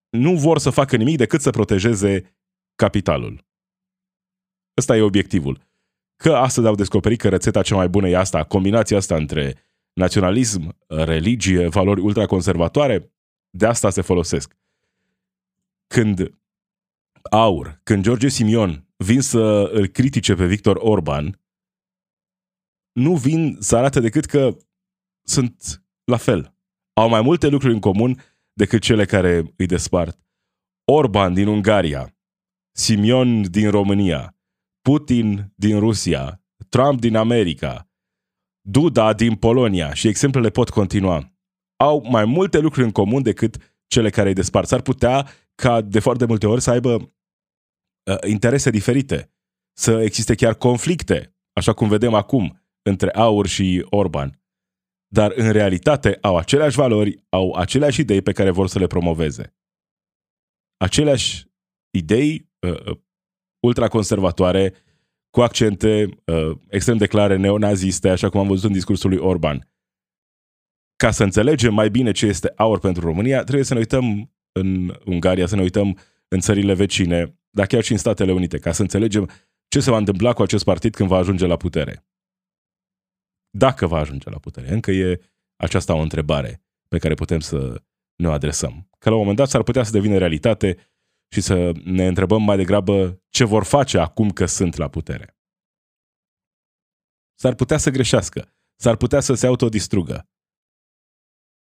nu 0.09 0.37
vor 0.37 0.59
să 0.59 0.71
facă 0.71 0.97
nimic 0.97 1.17
decât 1.17 1.41
să 1.41 1.51
protejeze 1.51 2.37
capitalul. 2.75 3.47
Ăsta 4.79 4.97
e 4.97 5.01
obiectivul. 5.01 5.71
Că 6.17 6.35
astăzi 6.35 6.67
au 6.67 6.75
descoperit 6.75 7.21
că 7.21 7.29
rețeta 7.29 7.63
cea 7.63 7.75
mai 7.75 7.89
bună 7.89 8.09
e 8.09 8.17
asta, 8.17 8.45
combinația 8.45 8.97
asta 8.97 9.17
între 9.17 9.55
naționalism, 9.93 10.77
religie, 10.87 11.69
valori 11.69 12.01
ultraconservatoare, 12.01 13.13
de 13.51 13.67
asta 13.67 13.91
se 13.91 14.01
folosesc. 14.01 14.57
Când 15.87 16.42
Aur, 17.31 17.81
când 17.83 18.03
George 18.03 18.29
Simion 18.29 18.87
vin 18.97 19.21
să 19.21 19.71
îl 19.73 19.87
critique 19.87 20.35
pe 20.35 20.47
Victor 20.47 20.77
Orban, 20.81 21.41
nu 22.93 23.17
vin 23.17 23.57
să 23.61 23.77
arate 23.77 24.01
decât 24.01 24.25
că 24.25 24.57
sunt 25.23 25.83
la 26.05 26.17
fel. 26.17 26.57
Au 26.93 27.09
mai 27.09 27.21
multe 27.21 27.49
lucruri 27.49 27.75
în 27.75 27.81
comun 27.81 28.23
decât 28.53 28.81
cele 28.81 29.05
care 29.05 29.55
îi 29.57 29.67
despart. 29.67 30.19
Orban 30.85 31.35
din 31.35 31.47
Ungaria, 31.47 32.17
Simion 32.77 33.51
din 33.51 33.71
România, 33.71 34.37
Putin 34.81 35.53
din 35.55 35.79
Rusia, 35.79 36.43
Trump 36.69 37.01
din 37.01 37.17
America, 37.17 37.87
Duda 38.61 39.13
din 39.13 39.35
Polonia 39.35 39.95
și 39.95 40.09
exemplele 40.09 40.51
pot 40.51 40.71
continua. 40.71 41.33
Au 41.77 42.07
mai 42.11 42.25
multe 42.25 42.59
lucruri 42.59 42.87
în 42.87 42.93
comun 42.93 43.23
decât 43.23 43.57
cele 43.87 44.11
care 44.11 44.29
îi 44.29 44.35
despart. 44.35 44.69
S-ar 44.69 44.81
putea 44.81 45.29
ca 45.55 45.81
de 45.81 45.99
foarte 45.99 46.25
multe 46.25 46.47
ori 46.47 46.61
să 46.61 46.71
aibă 46.71 46.95
uh, 46.95 48.17
interese 48.29 48.71
diferite, 48.71 49.33
să 49.73 50.03
existe 50.03 50.35
chiar 50.35 50.55
conflicte, 50.55 51.37
așa 51.53 51.73
cum 51.73 51.89
vedem 51.89 52.15
acum, 52.15 52.63
între 52.83 53.11
Aur 53.11 53.47
și 53.47 53.87
Orban. 53.91 54.43
Dar 55.09 55.33
în 55.37 55.53
realitate 55.53 56.19
au 56.21 56.37
aceleași 56.37 56.77
valori, 56.77 57.25
au 57.29 57.53
aceleași 57.53 58.01
idei 58.01 58.23
pe 58.23 58.33
care 58.33 58.51
vor 58.51 58.69
să 58.69 58.79
le 58.79 58.87
promoveze. 58.87 59.57
Aceleași 60.77 61.47
idei 61.91 62.51
uh, 62.59 62.87
uh 62.87 63.01
ultraconservatoare, 63.67 64.75
cu 65.31 65.41
accente 65.41 66.09
uh, 66.25 66.59
extrem 66.69 66.97
de 66.97 67.07
clare 67.07 67.37
neonaziste, 67.37 68.09
așa 68.09 68.29
cum 68.29 68.41
am 68.41 68.47
văzut 68.47 68.65
în 68.65 68.73
discursul 68.73 69.11
lui 69.11 69.19
Orban. 69.19 69.71
Ca 70.97 71.11
să 71.11 71.23
înțelegem 71.23 71.75
mai 71.75 71.91
bine 71.91 72.13
ce 72.13 72.27
este 72.27 72.53
aur 72.57 72.79
pentru 72.79 73.05
România, 73.07 73.43
trebuie 73.43 73.65
să 73.65 73.73
ne 73.73 73.79
uităm 73.79 74.33
în 74.53 74.99
Ungaria, 75.05 75.47
să 75.47 75.57
ne 75.57 75.63
uităm 75.63 75.99
în 76.29 76.41
țările 76.41 76.75
vecine, 76.75 77.39
dar 77.51 77.67
chiar 77.67 77.83
și 77.83 77.93
în 77.93 77.99
Statele 77.99 78.33
Unite, 78.33 78.59
ca 78.59 78.73
să 78.73 78.83
înțelegem 78.83 79.31
ce 79.69 79.81
se 79.81 79.91
va 79.91 79.97
întâmpla 79.97 80.33
cu 80.33 80.43
acest 80.43 80.65
partid 80.65 80.95
când 80.95 81.09
va 81.09 81.17
ajunge 81.17 81.47
la 81.47 81.57
putere. 81.57 82.07
Dacă 83.51 83.87
va 83.87 83.99
ajunge 83.99 84.31
la 84.31 84.39
putere. 84.39 84.73
Încă 84.73 84.91
e 84.91 85.21
aceasta 85.57 85.95
o 85.95 86.01
întrebare 86.01 86.65
pe 86.89 86.99
care 86.99 87.15
putem 87.15 87.41
să 87.41 87.83
ne 88.17 88.29
o 88.29 88.33
adresăm. 88.33 88.89
Că 88.99 89.09
la 89.09 89.15
un 89.15 89.21
moment 89.21 89.39
dat 89.39 89.49
s-ar 89.49 89.63
putea 89.63 89.83
să 89.83 89.91
devină 89.91 90.19
realitate 90.19 90.77
și 91.35 91.41
să 91.41 91.73
ne 91.85 92.07
întrebăm 92.07 92.43
mai 92.43 92.57
degrabă 92.57 93.23
ce 93.29 93.45
vor 93.45 93.65
face 93.65 93.99
acum 93.99 94.31
că 94.31 94.47
sunt 94.47 94.77
la 94.77 94.89
putere. 94.89 95.37
S-ar 97.35 97.55
putea 97.55 97.79
să 97.79 97.91
greșească, 97.91 98.55
s-ar 98.77 98.97
putea 98.97 99.21
să 99.21 99.35
se 99.35 99.47
autodistrugă. 99.47 100.29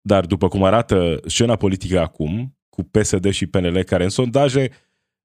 Dar 0.00 0.26
după 0.26 0.48
cum 0.48 0.62
arată 0.62 1.20
scena 1.26 1.56
politică 1.56 2.00
acum, 2.00 2.53
cu 2.74 2.82
PSD 2.82 3.30
și 3.30 3.46
PNL, 3.46 3.82
care 3.82 4.04
în 4.04 4.10
sondaje 4.10 4.70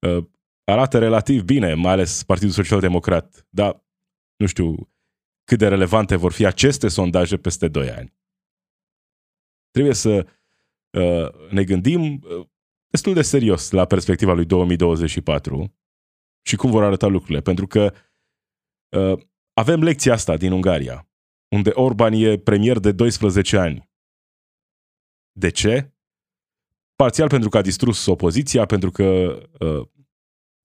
uh, 0.08 0.26
arată 0.64 0.98
relativ 0.98 1.44
bine, 1.44 1.74
mai 1.74 1.92
ales 1.92 2.24
Partidul 2.24 2.54
Social 2.54 2.80
Democrat, 2.80 3.48
dar 3.50 3.86
nu 4.36 4.46
știu 4.46 4.90
cât 5.44 5.58
de 5.58 5.68
relevante 5.68 6.16
vor 6.16 6.32
fi 6.32 6.46
aceste 6.46 6.88
sondaje 6.88 7.38
peste 7.38 7.68
2 7.68 7.92
ani. 7.92 8.18
Trebuie 9.72 9.94
să 9.94 10.28
uh, 10.98 11.52
ne 11.52 11.64
gândim 11.64 12.02
uh, 12.02 12.48
destul 12.88 13.14
de 13.14 13.22
serios 13.22 13.72
la 13.72 13.86
perspectiva 13.86 14.34
lui 14.34 14.46
2024 14.46 15.76
și 16.46 16.56
cum 16.56 16.72
vor 16.72 16.84
arăta 16.84 17.08
lucrurile. 17.08 17.42
Pentru 17.42 17.68
că 17.68 17.94
uh, 18.98 19.20
avem 19.54 19.84
lecția 19.84 20.14
asta 20.14 20.38
din 20.38 20.52
Ungaria, 20.52 21.10
unde 21.56 21.70
Orban 21.70 22.14
e 22.14 22.38
premier 22.38 22.80
de 22.80 22.92
12 22.92 23.58
ani. 23.58 23.90
De 25.32 25.50
ce? 25.50 25.94
Parțial 27.04 27.28
pentru 27.28 27.50
că 27.50 27.58
a 27.58 27.62
distrus 27.62 28.06
opoziția, 28.06 28.66
pentru 28.66 28.92
că 28.92 29.04
uh, 29.60 29.88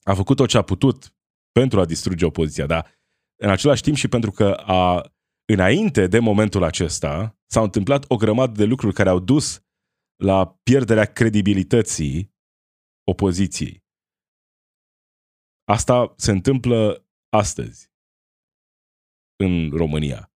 a 0.03 0.15
făcut 0.15 0.37
tot 0.37 0.49
ce 0.49 0.57
a 0.57 0.63
putut 0.63 1.17
pentru 1.53 1.81
a 1.81 1.85
distruge 1.85 2.25
opoziția, 2.25 2.67
dar 2.67 2.91
în 3.43 3.51
același 3.51 3.83
timp 3.83 3.97
și 3.97 4.09
pentru 4.09 4.31
că 4.31 4.53
a, 4.53 5.13
înainte 5.53 6.07
de 6.07 6.19
momentul 6.19 6.63
acesta 6.63 7.39
s-au 7.47 7.65
întâmplat 7.65 8.05
o 8.09 8.17
grămadă 8.17 8.53
de 8.53 8.65
lucruri 8.65 8.95
care 8.95 9.09
au 9.09 9.19
dus 9.19 9.65
la 10.23 10.59
pierderea 10.63 11.05
credibilității 11.05 12.35
opoziției. 13.11 13.85
Asta 15.65 16.15
se 16.17 16.31
întâmplă 16.31 17.07
astăzi 17.29 17.91
în 19.37 19.71
România. 19.71 20.33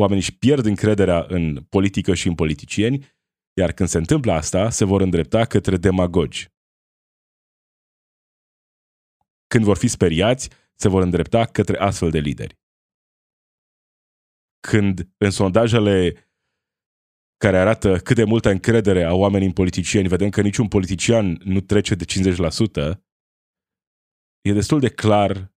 Oamenii 0.00 0.22
își 0.22 0.38
pierd 0.38 0.64
încrederea 0.64 1.24
în 1.28 1.62
politică 1.62 2.14
și 2.14 2.28
în 2.28 2.34
politicieni, 2.34 3.18
iar 3.56 3.72
când 3.72 3.88
se 3.88 3.98
întâmplă 3.98 4.32
asta, 4.32 4.70
se 4.70 4.84
vor 4.84 5.00
îndrepta 5.00 5.44
către 5.44 5.76
demagogi. 5.76 6.48
Când 9.46 9.64
vor 9.64 9.76
fi 9.76 9.88
speriați, 9.88 10.48
se 10.74 10.88
vor 10.88 11.02
îndrepta 11.02 11.44
către 11.46 11.78
astfel 11.78 12.10
de 12.10 12.18
lideri. 12.18 12.58
Când 14.60 15.08
în 15.16 15.30
sondajele 15.30 16.30
care 17.36 17.58
arată 17.58 17.98
cât 17.98 18.16
de 18.16 18.24
multă 18.24 18.50
încredere 18.50 19.04
au 19.04 19.18
oamenii 19.20 19.46
în 19.46 19.52
politicieni, 19.52 20.08
vedem 20.08 20.30
că 20.30 20.40
niciun 20.40 20.68
politician 20.68 21.40
nu 21.44 21.60
trece 21.60 21.94
de 21.94 22.04
50%, 22.04 23.00
e 24.40 24.52
destul 24.52 24.80
de 24.80 24.90
clar 24.90 25.54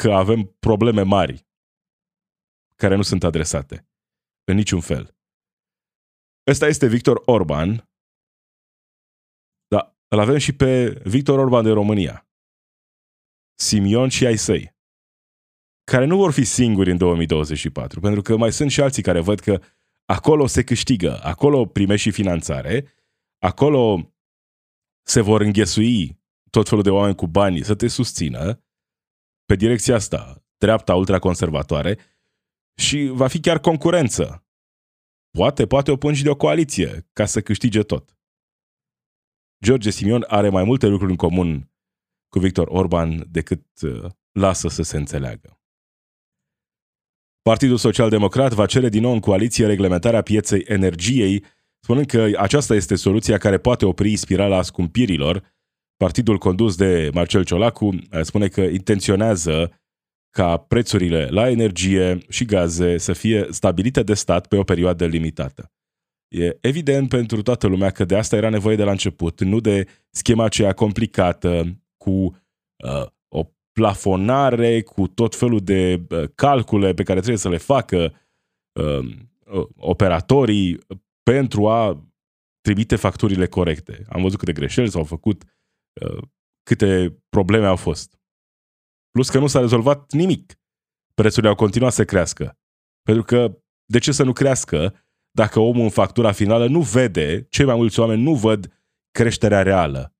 că 0.00 0.12
avem 0.12 0.56
probleme 0.58 1.02
mari 1.02 1.46
care 2.76 2.94
nu 2.96 3.02
sunt 3.02 3.24
adresate. 3.24 3.88
În 4.44 4.54
niciun 4.54 4.80
fel. 4.80 5.16
Ăsta 6.46 6.66
este 6.66 6.86
Victor 6.86 7.22
Orban, 7.24 7.88
dar 9.68 9.96
îl 10.08 10.18
avem 10.18 10.36
și 10.36 10.52
pe 10.52 11.00
Victor 11.04 11.38
Orban 11.38 11.64
de 11.64 11.70
România. 11.70 12.28
Simion 13.54 14.08
și 14.08 14.26
ai 14.26 14.36
săi. 14.36 14.76
Care 15.84 16.04
nu 16.04 16.16
vor 16.16 16.32
fi 16.32 16.44
singuri 16.44 16.90
în 16.90 16.96
2024, 16.96 18.00
pentru 18.00 18.22
că 18.22 18.36
mai 18.36 18.52
sunt 18.52 18.70
și 18.70 18.80
alții 18.80 19.02
care 19.02 19.20
văd 19.20 19.40
că 19.40 19.60
acolo 20.04 20.46
se 20.46 20.64
câștigă, 20.64 21.20
acolo 21.22 21.66
primești 21.66 22.08
și 22.08 22.14
finanțare, 22.14 22.86
acolo 23.38 24.12
se 25.06 25.20
vor 25.20 25.40
înghesui 25.40 26.20
tot 26.50 26.68
felul 26.68 26.82
de 26.82 26.90
oameni 26.90 27.16
cu 27.16 27.26
bani 27.26 27.62
să 27.62 27.74
te 27.74 27.88
susțină 27.88 28.64
pe 29.44 29.54
direcția 29.56 29.94
asta, 29.94 30.44
dreapta 30.56 30.94
ultraconservatoare, 30.94 31.98
și 32.80 33.06
va 33.06 33.26
fi 33.26 33.40
chiar 33.40 33.60
concurență. 33.60 34.46
Poate, 35.38 35.66
poate 35.66 35.90
o 35.90 35.96
pun 35.96 36.14
și 36.14 36.22
de 36.22 36.30
o 36.30 36.36
coaliție 36.36 37.08
ca 37.12 37.24
să 37.24 37.40
câștige 37.40 37.82
tot. 37.82 38.16
George 39.64 39.90
Simion 39.90 40.24
are 40.28 40.48
mai 40.48 40.64
multe 40.64 40.86
lucruri 40.86 41.10
în 41.10 41.16
comun 41.16 41.70
cu 42.28 42.38
Victor 42.38 42.66
Orban 42.70 43.24
decât 43.30 43.66
uh, 43.82 44.10
lasă 44.32 44.68
să 44.68 44.82
se 44.82 44.96
înțeleagă. 44.96 45.60
Partidul 47.42 47.76
Social 47.76 48.10
Democrat 48.10 48.52
va 48.52 48.66
cere 48.66 48.88
din 48.88 49.02
nou 49.02 49.12
în 49.12 49.20
coaliție 49.20 49.66
reglementarea 49.66 50.22
pieței 50.22 50.64
energiei, 50.66 51.44
spunând 51.80 52.06
că 52.06 52.30
aceasta 52.36 52.74
este 52.74 52.94
soluția 52.94 53.38
care 53.38 53.58
poate 53.58 53.84
opri 53.84 54.16
spirala 54.16 54.62
scumpirilor. 54.62 55.54
Partidul 55.96 56.38
condus 56.38 56.76
de 56.76 57.10
Marcel 57.14 57.44
Ciolacu 57.44 57.88
eh, 58.10 58.22
spune 58.22 58.48
că 58.48 58.60
intenționează 58.60 59.81
ca 60.32 60.56
prețurile 60.56 61.26
la 61.30 61.50
energie 61.50 62.18
și 62.28 62.44
gaze 62.44 62.98
să 62.98 63.12
fie 63.12 63.46
stabilite 63.50 64.02
de 64.02 64.14
stat 64.14 64.46
pe 64.46 64.56
o 64.56 64.62
perioadă 64.62 65.06
limitată. 65.06 65.72
E 66.28 66.56
evident 66.60 67.08
pentru 67.08 67.42
toată 67.42 67.66
lumea 67.66 67.90
că 67.90 68.04
de 68.04 68.16
asta 68.16 68.36
era 68.36 68.48
nevoie 68.48 68.76
de 68.76 68.84
la 68.84 68.90
început, 68.90 69.40
nu 69.40 69.60
de 69.60 69.86
schema 70.10 70.44
aceea 70.44 70.72
complicată 70.72 71.82
cu 71.96 72.10
uh, 72.10 73.06
o 73.28 73.44
plafonare, 73.72 74.82
cu 74.82 75.08
tot 75.08 75.34
felul 75.34 75.60
de 75.60 76.02
uh, 76.10 76.24
calcule 76.34 76.94
pe 76.94 77.02
care 77.02 77.18
trebuie 77.18 77.38
să 77.38 77.48
le 77.48 77.56
facă 77.56 78.14
uh, 78.80 79.08
operatorii 79.76 80.78
pentru 81.22 81.68
a 81.68 82.06
trimite 82.60 82.96
facturile 82.96 83.46
corecte. 83.46 84.04
Am 84.08 84.22
văzut 84.22 84.38
câte 84.38 84.52
greșeli 84.52 84.90
s-au 84.90 85.04
făcut, 85.04 85.44
uh, 86.00 86.22
câte 86.62 87.18
probleme 87.28 87.66
au 87.66 87.76
fost. 87.76 88.21
Plus 89.12 89.28
că 89.28 89.38
nu 89.38 89.46
s-a 89.46 89.60
rezolvat 89.60 90.12
nimic. 90.12 90.54
Prețurile 91.14 91.48
au 91.48 91.54
continuat 91.54 91.92
să 91.92 92.04
crească. 92.04 92.58
Pentru 93.02 93.24
că 93.24 93.62
de 93.84 93.98
ce 93.98 94.12
să 94.12 94.22
nu 94.22 94.32
crească 94.32 94.94
dacă 95.30 95.60
omul 95.60 95.82
în 95.82 95.90
factura 95.90 96.32
finală 96.32 96.66
nu 96.66 96.80
vede, 96.80 97.46
cei 97.50 97.64
mai 97.64 97.74
mulți 97.74 98.00
oameni 98.00 98.22
nu 98.22 98.34
văd 98.34 98.72
creșterea 99.10 99.62
reală. 99.62 100.14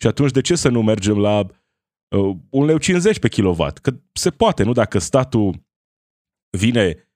Și 0.00 0.06
atunci 0.06 0.30
de 0.30 0.40
ce 0.40 0.54
să 0.54 0.68
nu 0.68 0.82
mergem 0.82 1.18
la 1.18 1.38
uh, 1.38 2.36
1,50 2.36 2.48
leu 2.50 3.12
pe 3.20 3.28
kilowatt? 3.28 3.78
Că 3.78 3.90
se 4.12 4.30
poate, 4.30 4.62
nu? 4.62 4.72
Dacă 4.72 4.98
statul 4.98 5.66
vine 6.58 7.10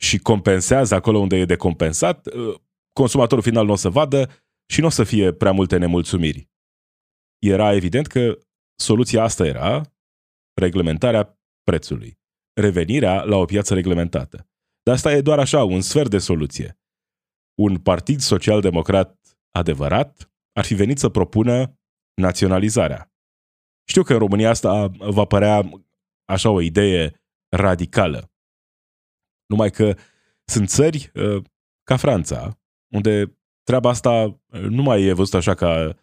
și 0.00 0.18
compensează 0.18 0.94
acolo 0.94 1.18
unde 1.18 1.36
e 1.36 1.44
de 1.44 1.56
compensat, 1.56 2.26
uh, 2.26 2.54
consumatorul 2.92 3.42
final 3.42 3.66
nu 3.66 3.72
o 3.72 3.76
să 3.76 3.88
vadă 3.88 4.30
și 4.70 4.80
nu 4.80 4.86
o 4.86 4.90
să 4.90 5.04
fie 5.04 5.32
prea 5.32 5.52
multe 5.52 5.76
nemulțumiri. 5.76 6.50
Era 7.38 7.74
evident 7.74 8.06
că 8.06 8.38
soluția 8.80 9.22
asta 9.22 9.46
era 9.46 9.95
reglementarea 10.60 11.38
prețului, 11.62 12.18
revenirea 12.60 13.22
la 13.22 13.36
o 13.36 13.44
piață 13.44 13.74
reglementată. 13.74 14.48
Dar 14.82 14.94
asta 14.94 15.12
e 15.12 15.20
doar 15.20 15.38
așa, 15.38 15.64
un 15.64 15.80
sfert 15.80 16.10
de 16.10 16.18
soluție 16.18 16.78
un 17.56 17.78
partid 17.78 18.20
social-democrat 18.20 19.38
adevărat 19.50 20.30
ar 20.52 20.64
fi 20.64 20.74
venit 20.74 20.98
să 20.98 21.08
propună 21.08 21.78
naționalizarea. 22.20 23.12
Știu 23.88 24.02
că 24.02 24.12
în 24.12 24.18
România 24.18 24.50
asta 24.50 24.86
va 24.86 25.24
părea 25.24 25.70
așa 26.24 26.50
o 26.50 26.60
idee 26.60 27.20
radicală. 27.56 28.32
Numai 29.46 29.70
că 29.70 29.96
sunt 30.44 30.68
țări 30.68 31.10
uh, 31.14 31.44
ca 31.82 31.96
Franța, 31.96 32.60
unde 32.94 33.38
treaba 33.62 33.88
asta 33.88 34.12
uh, 34.12 34.60
nu 34.60 34.82
mai 34.82 35.02
e 35.02 35.12
văzută 35.12 35.36
așa 35.36 35.54
ca 35.54 35.86
uh, 35.88 35.94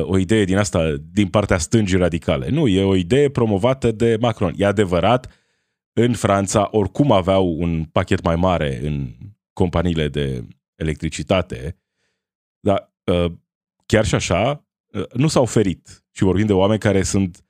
o 0.00 0.18
idee 0.18 0.44
din 0.44 0.56
asta, 0.56 0.96
din 1.12 1.28
partea 1.28 1.58
stângii 1.58 1.98
radicale. 1.98 2.48
Nu, 2.48 2.68
e 2.68 2.82
o 2.82 2.96
idee 2.96 3.30
promovată 3.30 3.90
de 3.90 4.16
Macron. 4.20 4.52
E 4.56 4.66
adevărat, 4.66 5.42
în 5.92 6.14
Franța 6.14 6.68
oricum 6.70 7.12
aveau 7.12 7.56
un 7.58 7.84
pachet 7.84 8.22
mai 8.22 8.36
mare 8.36 8.86
în 8.86 9.08
companiile 9.52 10.08
de 10.08 10.44
electricitate, 10.74 11.78
dar 12.60 12.94
uh, 13.04 13.32
chiar 13.86 14.04
și 14.04 14.14
așa 14.14 14.66
uh, 14.92 15.12
nu 15.12 15.28
s-au 15.28 15.42
oferit. 15.42 16.04
Și 16.10 16.22
vorbim 16.22 16.46
de 16.46 16.52
oameni 16.52 16.80
care 16.80 17.02
sunt 17.02 17.44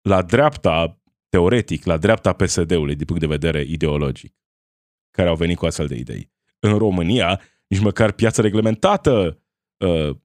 la 0.00 0.22
dreapta, 0.22 1.00
teoretic, 1.28 1.84
la 1.84 1.96
dreapta 1.96 2.32
PSD-ului 2.32 2.94
din 2.94 3.06
punct 3.06 3.20
de 3.20 3.26
vedere 3.26 3.62
ideologic, 3.62 4.34
care 5.10 5.28
au 5.28 5.36
venit 5.36 5.56
cu 5.56 5.66
astfel 5.66 5.86
de 5.86 5.94
idei. 5.94 6.32
În 6.58 6.78
România, 6.78 7.40
nici 7.66 7.80
măcar 7.80 8.12
piața 8.12 8.42
reglementată 8.42 9.40
uh, 9.76 10.16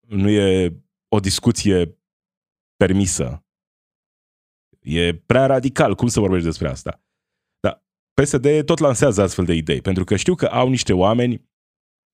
nu 0.00 0.28
e 0.28 0.76
o 1.08 1.20
discuție 1.20 1.98
permisă. 2.76 3.44
E 4.80 5.14
prea 5.14 5.46
radical. 5.46 5.94
Cum 5.94 6.08
să 6.08 6.20
vorbești 6.20 6.46
despre 6.46 6.68
asta? 6.68 7.02
Dar 7.60 7.84
PSD 8.14 8.64
tot 8.64 8.78
lansează 8.78 9.22
astfel 9.22 9.44
de 9.44 9.54
idei, 9.54 9.80
pentru 9.80 10.04
că 10.04 10.16
știu 10.16 10.34
că 10.34 10.46
au 10.46 10.68
niște 10.68 10.92
oameni 10.92 11.48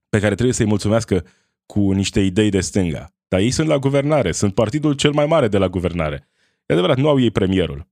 pe 0.08 0.20
care 0.20 0.34
trebuie 0.34 0.54
să-i 0.54 0.66
mulțumească 0.66 1.26
cu 1.66 1.92
niște 1.92 2.20
idei 2.20 2.50
de 2.50 2.60
stânga. 2.60 3.14
Dar 3.28 3.40
ei 3.40 3.50
sunt 3.50 3.68
la 3.68 3.78
guvernare, 3.78 4.32
sunt 4.32 4.54
partidul 4.54 4.94
cel 4.94 5.12
mai 5.12 5.26
mare 5.26 5.48
de 5.48 5.58
la 5.58 5.68
guvernare. 5.68 6.28
E 6.66 6.72
adevărat, 6.72 6.96
nu 6.96 7.08
au 7.08 7.20
ei 7.20 7.30
premierul. 7.30 7.88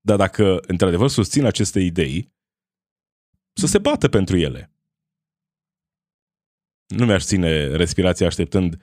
Dar 0.00 0.16
dacă 0.16 0.60
într-adevăr 0.66 1.08
susțin 1.08 1.44
aceste 1.44 1.80
idei, 1.80 2.32
să 3.52 3.66
se 3.66 3.78
bată 3.78 4.08
pentru 4.08 4.36
ele. 4.36 4.72
Nu 6.86 7.04
mi-aș 7.04 7.24
ține 7.24 7.76
respirația 7.76 8.26
așteptând 8.26 8.72
uh, 8.72 8.80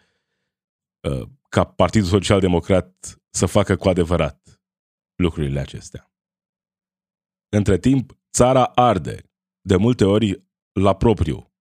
ca 1.49 1.63
Partidul 1.63 2.07
Social 2.07 2.39
Democrat 2.39 3.19
să 3.29 3.45
facă 3.45 3.75
cu 3.75 3.89
adevărat 3.89 4.61
lucrurile 5.15 5.59
acestea. 5.59 6.11
Între 7.49 7.77
timp, 7.77 8.17
țara 8.33 8.63
arde, 8.63 9.31
de 9.61 9.75
multe 9.75 10.05
ori 10.05 10.43
la 10.71 10.95
propriu, 10.95 11.53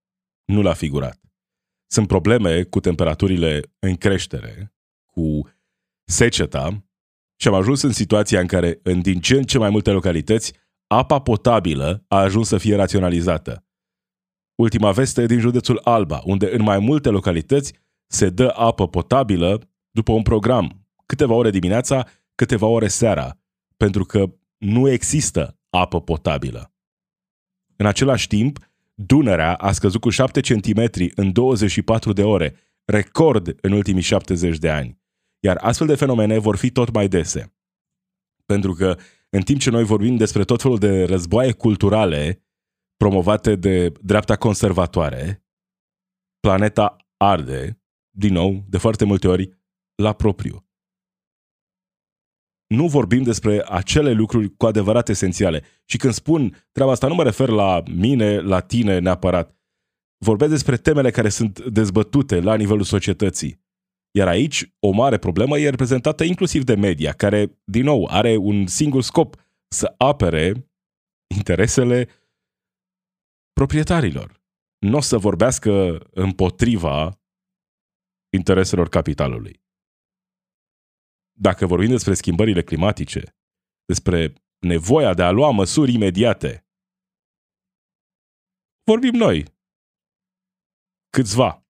nu 0.45 0.63
l-a 0.63 0.75
figurat. 0.75 1.21
Sunt 1.91 2.07
probleme 2.07 2.63
cu 2.63 2.81
temperaturile 2.81 3.75
în 3.79 3.97
creștere, 3.97 4.75
cu 5.13 5.51
seceta 6.05 6.85
și 7.41 7.49
am 7.49 7.55
ajuns 7.55 7.83
în 7.83 7.93
situația 7.93 8.41
în 8.41 8.47
care, 8.47 8.81
în 8.83 9.01
din 9.01 9.21
ce 9.21 9.37
în 9.37 9.43
ce 9.43 9.59
mai 9.59 9.71
multe 9.71 9.91
localități, 9.91 10.53
apa 10.87 11.21
potabilă 11.21 12.05
a 12.09 12.17
ajuns 12.21 12.49
să 12.49 12.59
fie 12.59 12.77
raționalizată. 12.77 13.65
Ultima 14.55 14.93
veste 14.93 15.23
e 15.23 15.27
din 15.27 15.39
județul 15.39 15.81
Alba, 15.85 16.23
unde 16.25 16.55
în 16.55 16.63
mai 16.63 16.79
multe 16.79 17.09
localități 17.09 17.75
se 18.13 18.31
dă 18.31 18.53
apă 18.57 18.89
potabilă 18.89 19.71
după 19.91 20.13
un 20.13 20.23
program, 20.23 20.87
câteva 21.07 21.35
ore 21.35 21.51
dimineața, 21.51 22.07
câteva 22.35 22.67
ore 22.67 22.89
seara, 22.89 23.39
pentru 23.77 24.05
că 24.05 24.35
nu 24.57 24.91
există 24.91 25.59
apă 25.71 26.01
potabilă. 26.01 26.73
În 27.77 27.87
același 27.87 28.27
timp, 28.27 28.59
Dunărea 28.95 29.55
a 29.55 29.73
scăzut 29.73 30.01
cu 30.01 30.11
7 30.11 30.41
cm 30.41 30.91
în 31.15 31.33
24 31.33 32.13
de 32.13 32.23
ore, 32.25 32.55
record 32.85 33.57
în 33.61 33.73
ultimii 33.73 34.03
70 34.03 34.59
de 34.59 34.71
ani. 34.71 35.01
Iar 35.41 35.57
astfel 35.61 35.87
de 35.87 35.95
fenomene 35.95 36.39
vor 36.39 36.57
fi 36.57 36.71
tot 36.71 36.93
mai 36.93 37.09
dese. 37.09 37.55
Pentru 38.47 38.73
că 38.73 38.97
în 39.31 39.43
timp 39.43 39.61
ce 39.61 39.71
noi 39.71 39.85
vorbim 39.85 40.17
despre 40.17 40.45
tot 40.45 40.63
felul 40.63 40.79
de 40.79 41.05
războaie 41.05 41.53
culturale 41.53 42.45
promovate 42.97 43.57
de 43.57 43.93
dreapta 44.03 44.37
conservatoare, 44.37 45.45
planeta 46.41 46.97
arde, 47.17 47.80
din 48.11 48.33
nou, 48.33 48.65
de 48.69 48.79
foarte 48.79 49.05
multe 49.05 49.29
ori, 49.29 49.51
la 49.95 50.13
propriu 50.13 50.71
nu 52.71 52.87
vorbim 52.87 53.23
despre 53.23 53.65
acele 53.69 54.13
lucruri 54.13 54.57
cu 54.57 54.67
adevărat 54.67 55.09
esențiale. 55.09 55.63
Și 55.85 55.97
când 55.97 56.13
spun 56.13 56.69
treaba 56.73 56.93
asta, 56.93 57.07
nu 57.07 57.15
mă 57.15 57.23
refer 57.23 57.49
la 57.49 57.83
mine, 57.95 58.41
la 58.41 58.61
tine 58.61 58.99
neapărat. 58.99 59.57
Vorbesc 60.19 60.51
despre 60.51 60.77
temele 60.77 61.11
care 61.11 61.29
sunt 61.29 61.65
dezbătute 61.65 62.41
la 62.41 62.55
nivelul 62.55 62.83
societății. 62.83 63.61
Iar 64.11 64.29
aici, 64.29 64.75
o 64.79 64.91
mare 64.91 65.19
problemă 65.19 65.59
e 65.59 65.71
reprezentată 65.71 66.25
inclusiv 66.25 66.65
de 66.65 66.75
media, 66.75 67.13
care, 67.13 67.59
din 67.65 67.85
nou, 67.85 68.09
are 68.11 68.37
un 68.37 68.67
singur 68.67 69.03
scop, 69.03 69.37
să 69.69 69.95
apere 69.97 70.71
interesele 71.37 72.09
proprietarilor. 73.53 74.43
Nu 74.79 74.97
o 74.97 75.01
să 75.01 75.19
vorbească 75.19 76.01
împotriva 76.11 77.20
intereselor 78.31 78.89
capitalului 78.89 79.61
dacă 81.41 81.67
vorbim 81.67 81.89
despre 81.89 82.15
schimbările 82.15 82.63
climatice, 82.63 83.37
despre 83.85 84.33
nevoia 84.59 85.15
de 85.15 85.23
a 85.23 85.31
lua 85.31 85.51
măsuri 85.51 85.93
imediate, 85.93 86.67
vorbim 88.85 89.15
noi. 89.15 89.45
Câțiva. 91.11 91.65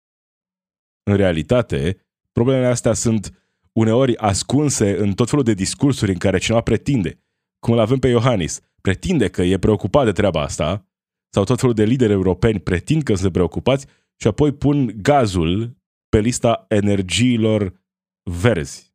În 1.02 1.16
realitate, 1.16 2.06
problemele 2.32 2.66
astea 2.66 2.92
sunt 2.92 3.48
uneori 3.72 4.16
ascunse 4.16 4.98
în 4.98 5.12
tot 5.12 5.28
felul 5.28 5.44
de 5.44 5.54
discursuri 5.54 6.12
în 6.12 6.18
care 6.18 6.38
cineva 6.38 6.62
pretinde, 6.62 7.24
cum 7.58 7.74
îl 7.74 7.80
avem 7.80 7.98
pe 7.98 8.08
Iohannis, 8.08 8.60
pretinde 8.80 9.30
că 9.30 9.42
e 9.42 9.58
preocupat 9.58 10.04
de 10.04 10.12
treaba 10.12 10.42
asta, 10.42 10.86
sau 11.32 11.44
tot 11.44 11.60
felul 11.60 11.74
de 11.74 11.84
lideri 11.84 12.12
europeni 12.12 12.60
pretind 12.60 13.02
că 13.02 13.14
sunt 13.14 13.32
preocupați 13.32 13.86
și 14.16 14.26
apoi 14.26 14.52
pun 14.52 15.02
gazul 15.02 15.79
pe 16.10 16.18
lista 16.18 16.64
energiilor 16.68 17.82
verzi 18.30 18.90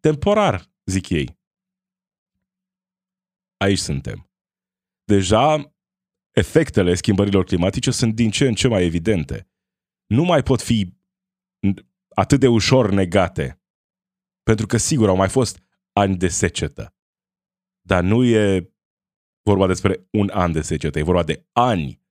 temporar, 0.00 0.72
zic 0.84 1.08
ei. 1.08 1.38
Aici 3.56 3.78
suntem. 3.78 4.30
Deja 5.04 5.74
efectele 6.30 6.94
schimbărilor 6.94 7.44
climatice 7.44 7.90
sunt 7.90 8.14
din 8.14 8.30
ce 8.30 8.46
în 8.46 8.54
ce 8.54 8.68
mai 8.68 8.84
evidente. 8.84 9.50
Nu 10.06 10.24
mai 10.24 10.42
pot 10.42 10.62
fi 10.62 10.96
atât 12.08 12.40
de 12.40 12.46
ușor 12.48 12.90
negate. 12.90 13.62
Pentru 14.42 14.66
că, 14.66 14.76
sigur, 14.76 15.08
au 15.08 15.16
mai 15.16 15.28
fost 15.28 15.62
ani 15.92 16.16
de 16.16 16.28
secetă. 16.28 16.96
Dar 17.80 18.02
nu 18.02 18.24
e 18.24 18.72
vorba 19.42 19.66
despre 19.66 20.08
un 20.12 20.30
an 20.32 20.52
de 20.52 20.62
secetă, 20.62 20.98
e 20.98 21.02
vorba 21.02 21.22
de 21.22 21.46
ani 21.52 22.02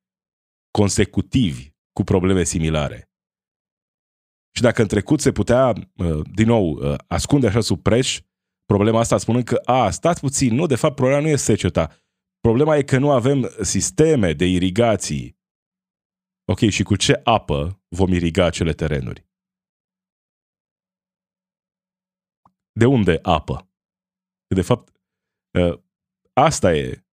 consecutivi 0.71 1.71
cu 1.93 2.03
probleme 2.03 2.43
similare. 2.43 3.06
Și 4.57 4.63
dacă 4.63 4.81
în 4.81 4.87
trecut 4.87 5.19
se 5.19 5.31
putea, 5.31 5.73
uh, 5.97 6.21
din 6.33 6.47
nou, 6.47 6.69
uh, 6.69 6.95
ascunde 7.07 7.47
așa 7.47 7.59
sub 7.59 7.81
preș 7.81 8.21
problema 8.65 8.99
asta 8.99 9.17
spunând 9.17 9.43
că, 9.43 9.61
a, 9.65 9.89
stați 9.89 10.19
puțin, 10.19 10.55
nu, 10.55 10.65
de 10.65 10.75
fapt 10.75 10.95
problema 10.95 11.21
nu 11.21 11.27
e 11.27 11.35
seceta. 11.35 11.95
Problema 12.39 12.77
e 12.77 12.83
că 12.83 12.97
nu 12.97 13.11
avem 13.11 13.49
sisteme 13.61 14.33
de 14.33 14.45
irigații. 14.45 15.37
Ok, 16.51 16.59
și 16.59 16.83
cu 16.83 16.95
ce 16.95 17.21
apă 17.23 17.81
vom 17.87 18.11
iriga 18.13 18.45
acele 18.45 18.73
terenuri? 18.73 19.27
De 22.71 22.85
unde 22.85 23.19
apă? 23.21 23.69
De 24.55 24.61
fapt, 24.61 25.01
uh, 25.59 25.79
asta 26.33 26.75
e 26.75 27.05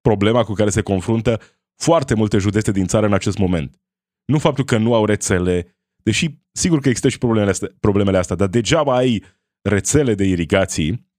problema 0.00 0.44
cu 0.44 0.52
care 0.52 0.70
se 0.70 0.82
confruntă 0.82 1.40
foarte 1.82 2.14
multe 2.14 2.38
județe 2.38 2.72
din 2.72 2.86
țară 2.86 3.06
în 3.06 3.12
acest 3.12 3.38
moment. 3.38 3.80
Nu 4.24 4.38
faptul 4.38 4.64
că 4.64 4.76
nu 4.76 4.94
au 4.94 5.04
rețele, 5.04 5.75
deși 6.06 6.26
sigur 6.52 6.80
că 6.80 6.88
există 6.88 7.08
și 7.08 7.18
problemele 7.18 7.50
astea, 7.50 7.68
problemele 7.80 8.18
astea 8.18 8.36
dar 8.36 8.48
degeaba 8.48 8.96
ai 8.96 9.24
rețele 9.68 10.14
de 10.14 10.24
irigații 10.24 11.10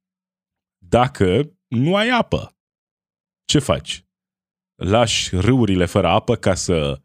dacă 0.77 1.57
nu 1.67 1.95
ai 1.95 2.09
apă. 2.09 2.57
Ce 3.45 3.59
faci? 3.59 4.05
Lași 4.75 5.35
râurile 5.35 5.85
fără 5.85 6.07
apă 6.07 6.35
ca 6.35 6.53
să 6.53 7.01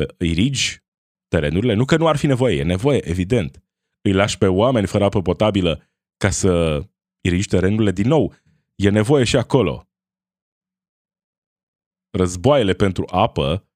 uh, 0.00 0.08
irigi 0.18 0.84
terenurile? 1.28 1.74
Nu 1.74 1.84
că 1.84 1.96
nu 1.96 2.06
ar 2.06 2.16
fi 2.16 2.26
nevoie, 2.26 2.58
e 2.58 2.62
nevoie, 2.62 3.08
evident. 3.08 3.64
Îi 4.00 4.12
lași 4.12 4.38
pe 4.38 4.46
oameni 4.46 4.86
fără 4.86 5.04
apă 5.04 5.22
potabilă 5.22 5.90
ca 6.16 6.30
să 6.30 6.82
irigi 7.20 7.48
terenurile 7.48 7.90
din 7.90 8.08
nou. 8.08 8.34
E 8.74 8.90
nevoie 8.90 9.24
și 9.24 9.36
acolo 9.36 9.86
războaiele 12.18 12.74
pentru 12.74 13.04
apă 13.10 13.68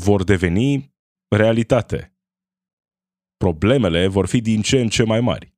vor 0.00 0.24
deveni 0.24 0.94
realitate. 1.36 2.11
Problemele 3.42 4.06
vor 4.06 4.26
fi 4.26 4.40
din 4.40 4.62
ce 4.62 4.80
în 4.80 4.88
ce 4.88 5.04
mai 5.04 5.20
mari. 5.20 5.54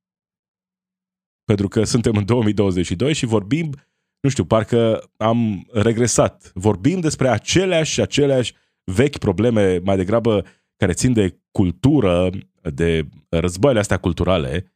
Pentru 1.45 1.69
că 1.69 1.85
suntem 1.85 2.17
în 2.17 2.25
2022 2.25 3.15
și 3.15 3.27
vorbim, 3.27 3.73
nu 4.21 4.29
știu, 4.29 4.45
parcă 4.45 5.11
am 5.17 5.69
regresat. 5.73 6.53
Vorbim 6.55 7.01
despre 7.01 7.29
aceleași 7.29 7.93
și 7.93 8.01
aceleași 8.01 8.55
vechi 8.85 9.19
probleme, 9.19 9.79
mai 9.79 9.97
degrabă 9.97 10.45
care 10.77 10.93
țin 10.93 11.13
de 11.13 11.41
cultură, 11.51 12.31
de 12.75 13.09
războaiele 13.29 13.81
astea 13.81 13.99
culturale, 13.99 14.75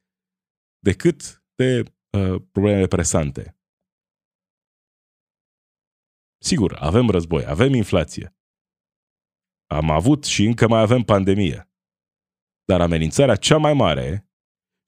decât 0.78 1.44
de 1.54 1.82
uh, 1.82 2.42
problemele 2.52 2.86
presante. 2.86 3.58
Sigur, 6.38 6.76
avem 6.78 7.10
război, 7.10 7.46
avem 7.46 7.74
inflație. 7.74 8.36
Am 9.66 9.90
avut 9.90 10.24
și 10.24 10.44
încă 10.44 10.68
mai 10.68 10.80
avem 10.80 11.02
pandemie. 11.02 11.67
Dar 12.70 12.80
amenințarea 12.80 13.36
cea 13.36 13.58
mai 13.58 13.72
mare, 13.72 14.28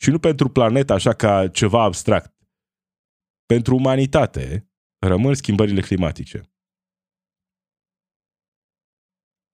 și 0.03 0.11
nu 0.11 0.19
pentru 0.19 0.49
planetă 0.49 0.93
așa 0.93 1.15
ca 1.15 1.49
ceva 1.49 1.83
abstract, 1.83 2.35
pentru 3.47 3.75
umanitate, 3.75 4.71
rămân 5.07 5.35
schimbările 5.35 5.81
climatice. 5.81 6.41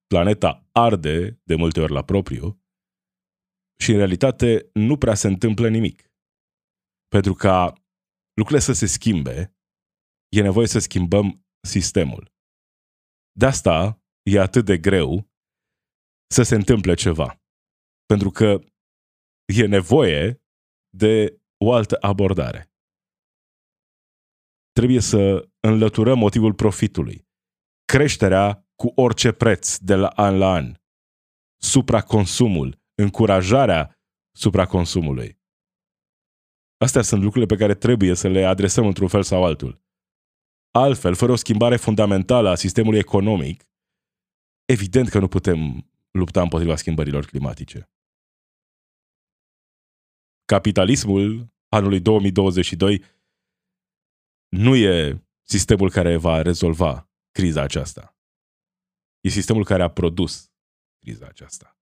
Planeta 0.07 0.67
arde 0.71 1.41
de 1.43 1.55
multe 1.55 1.79
ori 1.81 1.91
la 1.91 2.03
propriu 2.03 2.61
și 3.79 3.91
în 3.91 3.97
realitate 3.97 4.69
nu 4.73 4.97
prea 4.97 5.13
se 5.13 5.27
întâmplă 5.27 5.69
nimic. 5.69 6.11
Pentru 7.07 7.33
ca 7.33 7.73
lucrurile 8.33 8.65
să 8.65 8.73
se 8.73 8.85
schimbe, 8.85 9.57
e 10.37 10.41
nevoie 10.41 10.67
să 10.67 10.79
schimbăm 10.79 11.45
sistemul. 11.67 12.33
De 13.31 13.45
asta 13.45 14.03
e 14.31 14.39
atât 14.39 14.65
de 14.65 14.77
greu 14.77 15.29
să 16.27 16.43
se 16.43 16.55
întâmple 16.55 16.93
ceva. 16.93 17.41
Pentru 18.07 18.29
că 18.29 18.59
e 19.45 19.65
nevoie 19.65 20.41
de 20.89 21.41
o 21.65 21.73
altă 21.73 21.97
abordare. 22.01 22.71
Trebuie 24.71 24.99
să 24.99 25.49
înlăturăm 25.59 26.17
motivul 26.17 26.53
profitului. 26.53 27.27
Creșterea 27.85 28.67
cu 28.75 28.91
orice 28.95 29.31
preț 29.31 29.77
de 29.77 29.95
la 29.95 30.07
an 30.07 30.37
la 30.37 30.51
an. 30.51 30.73
Supraconsumul, 31.61 32.79
încurajarea 33.01 33.99
supraconsumului. 34.35 35.39
Astea 36.77 37.01
sunt 37.01 37.21
lucrurile 37.21 37.55
pe 37.55 37.59
care 37.61 37.75
trebuie 37.75 38.13
să 38.13 38.27
le 38.27 38.45
adresăm 38.45 38.85
într-un 38.85 39.07
fel 39.07 39.23
sau 39.23 39.43
altul. 39.43 39.81
Altfel, 40.71 41.15
fără 41.15 41.31
o 41.31 41.35
schimbare 41.35 41.77
fundamentală 41.77 42.49
a 42.49 42.55
sistemului 42.55 42.99
economic, 42.99 43.63
evident 44.65 45.09
că 45.09 45.19
nu 45.19 45.27
putem 45.27 45.89
lupta 46.11 46.41
împotriva 46.41 46.75
schimbărilor 46.75 47.25
climatice. 47.25 47.89
Capitalismul 50.47 51.53
anului 51.67 51.99
2022 51.99 53.03
nu 54.49 54.75
e 54.75 55.23
sistemul 55.41 55.89
care 55.89 56.17
va 56.17 56.41
rezolva 56.41 57.09
criza 57.31 57.61
aceasta. 57.61 58.15
E 59.21 59.29
sistemul 59.29 59.63
care 59.63 59.83
a 59.83 59.87
produs 59.89 60.51
criza 60.99 61.25
aceasta. 61.25 61.77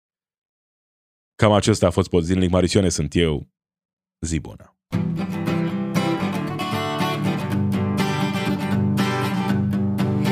Cam 1.34 1.52
acesta 1.52 1.86
a 1.86 1.90
fost 1.90 2.08
pot 2.08 2.24
zilnic. 2.24 2.50
Marisioane 2.50 2.88
sunt 2.88 3.14
eu. 3.14 3.50
Zi 4.20 4.40
bună! 4.40 4.76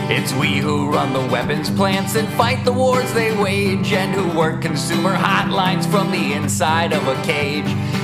It's 0.08 0.32
we 0.34 0.60
who 0.60 0.90
run 0.90 1.12
the 1.12 1.26
weapons 1.30 1.70
plants 1.70 2.16
and 2.16 2.28
fight 2.28 2.64
the 2.64 2.72
wars 2.72 3.12
they 3.12 3.30
wage, 3.36 3.92
and 3.92 4.14
who 4.14 4.38
work 4.38 4.60
consumer 4.60 5.14
hotlines 5.14 5.86
from 5.86 6.10
the 6.10 6.32
inside 6.34 6.92
of 6.92 7.06
a 7.06 7.14
cage. 7.22 7.89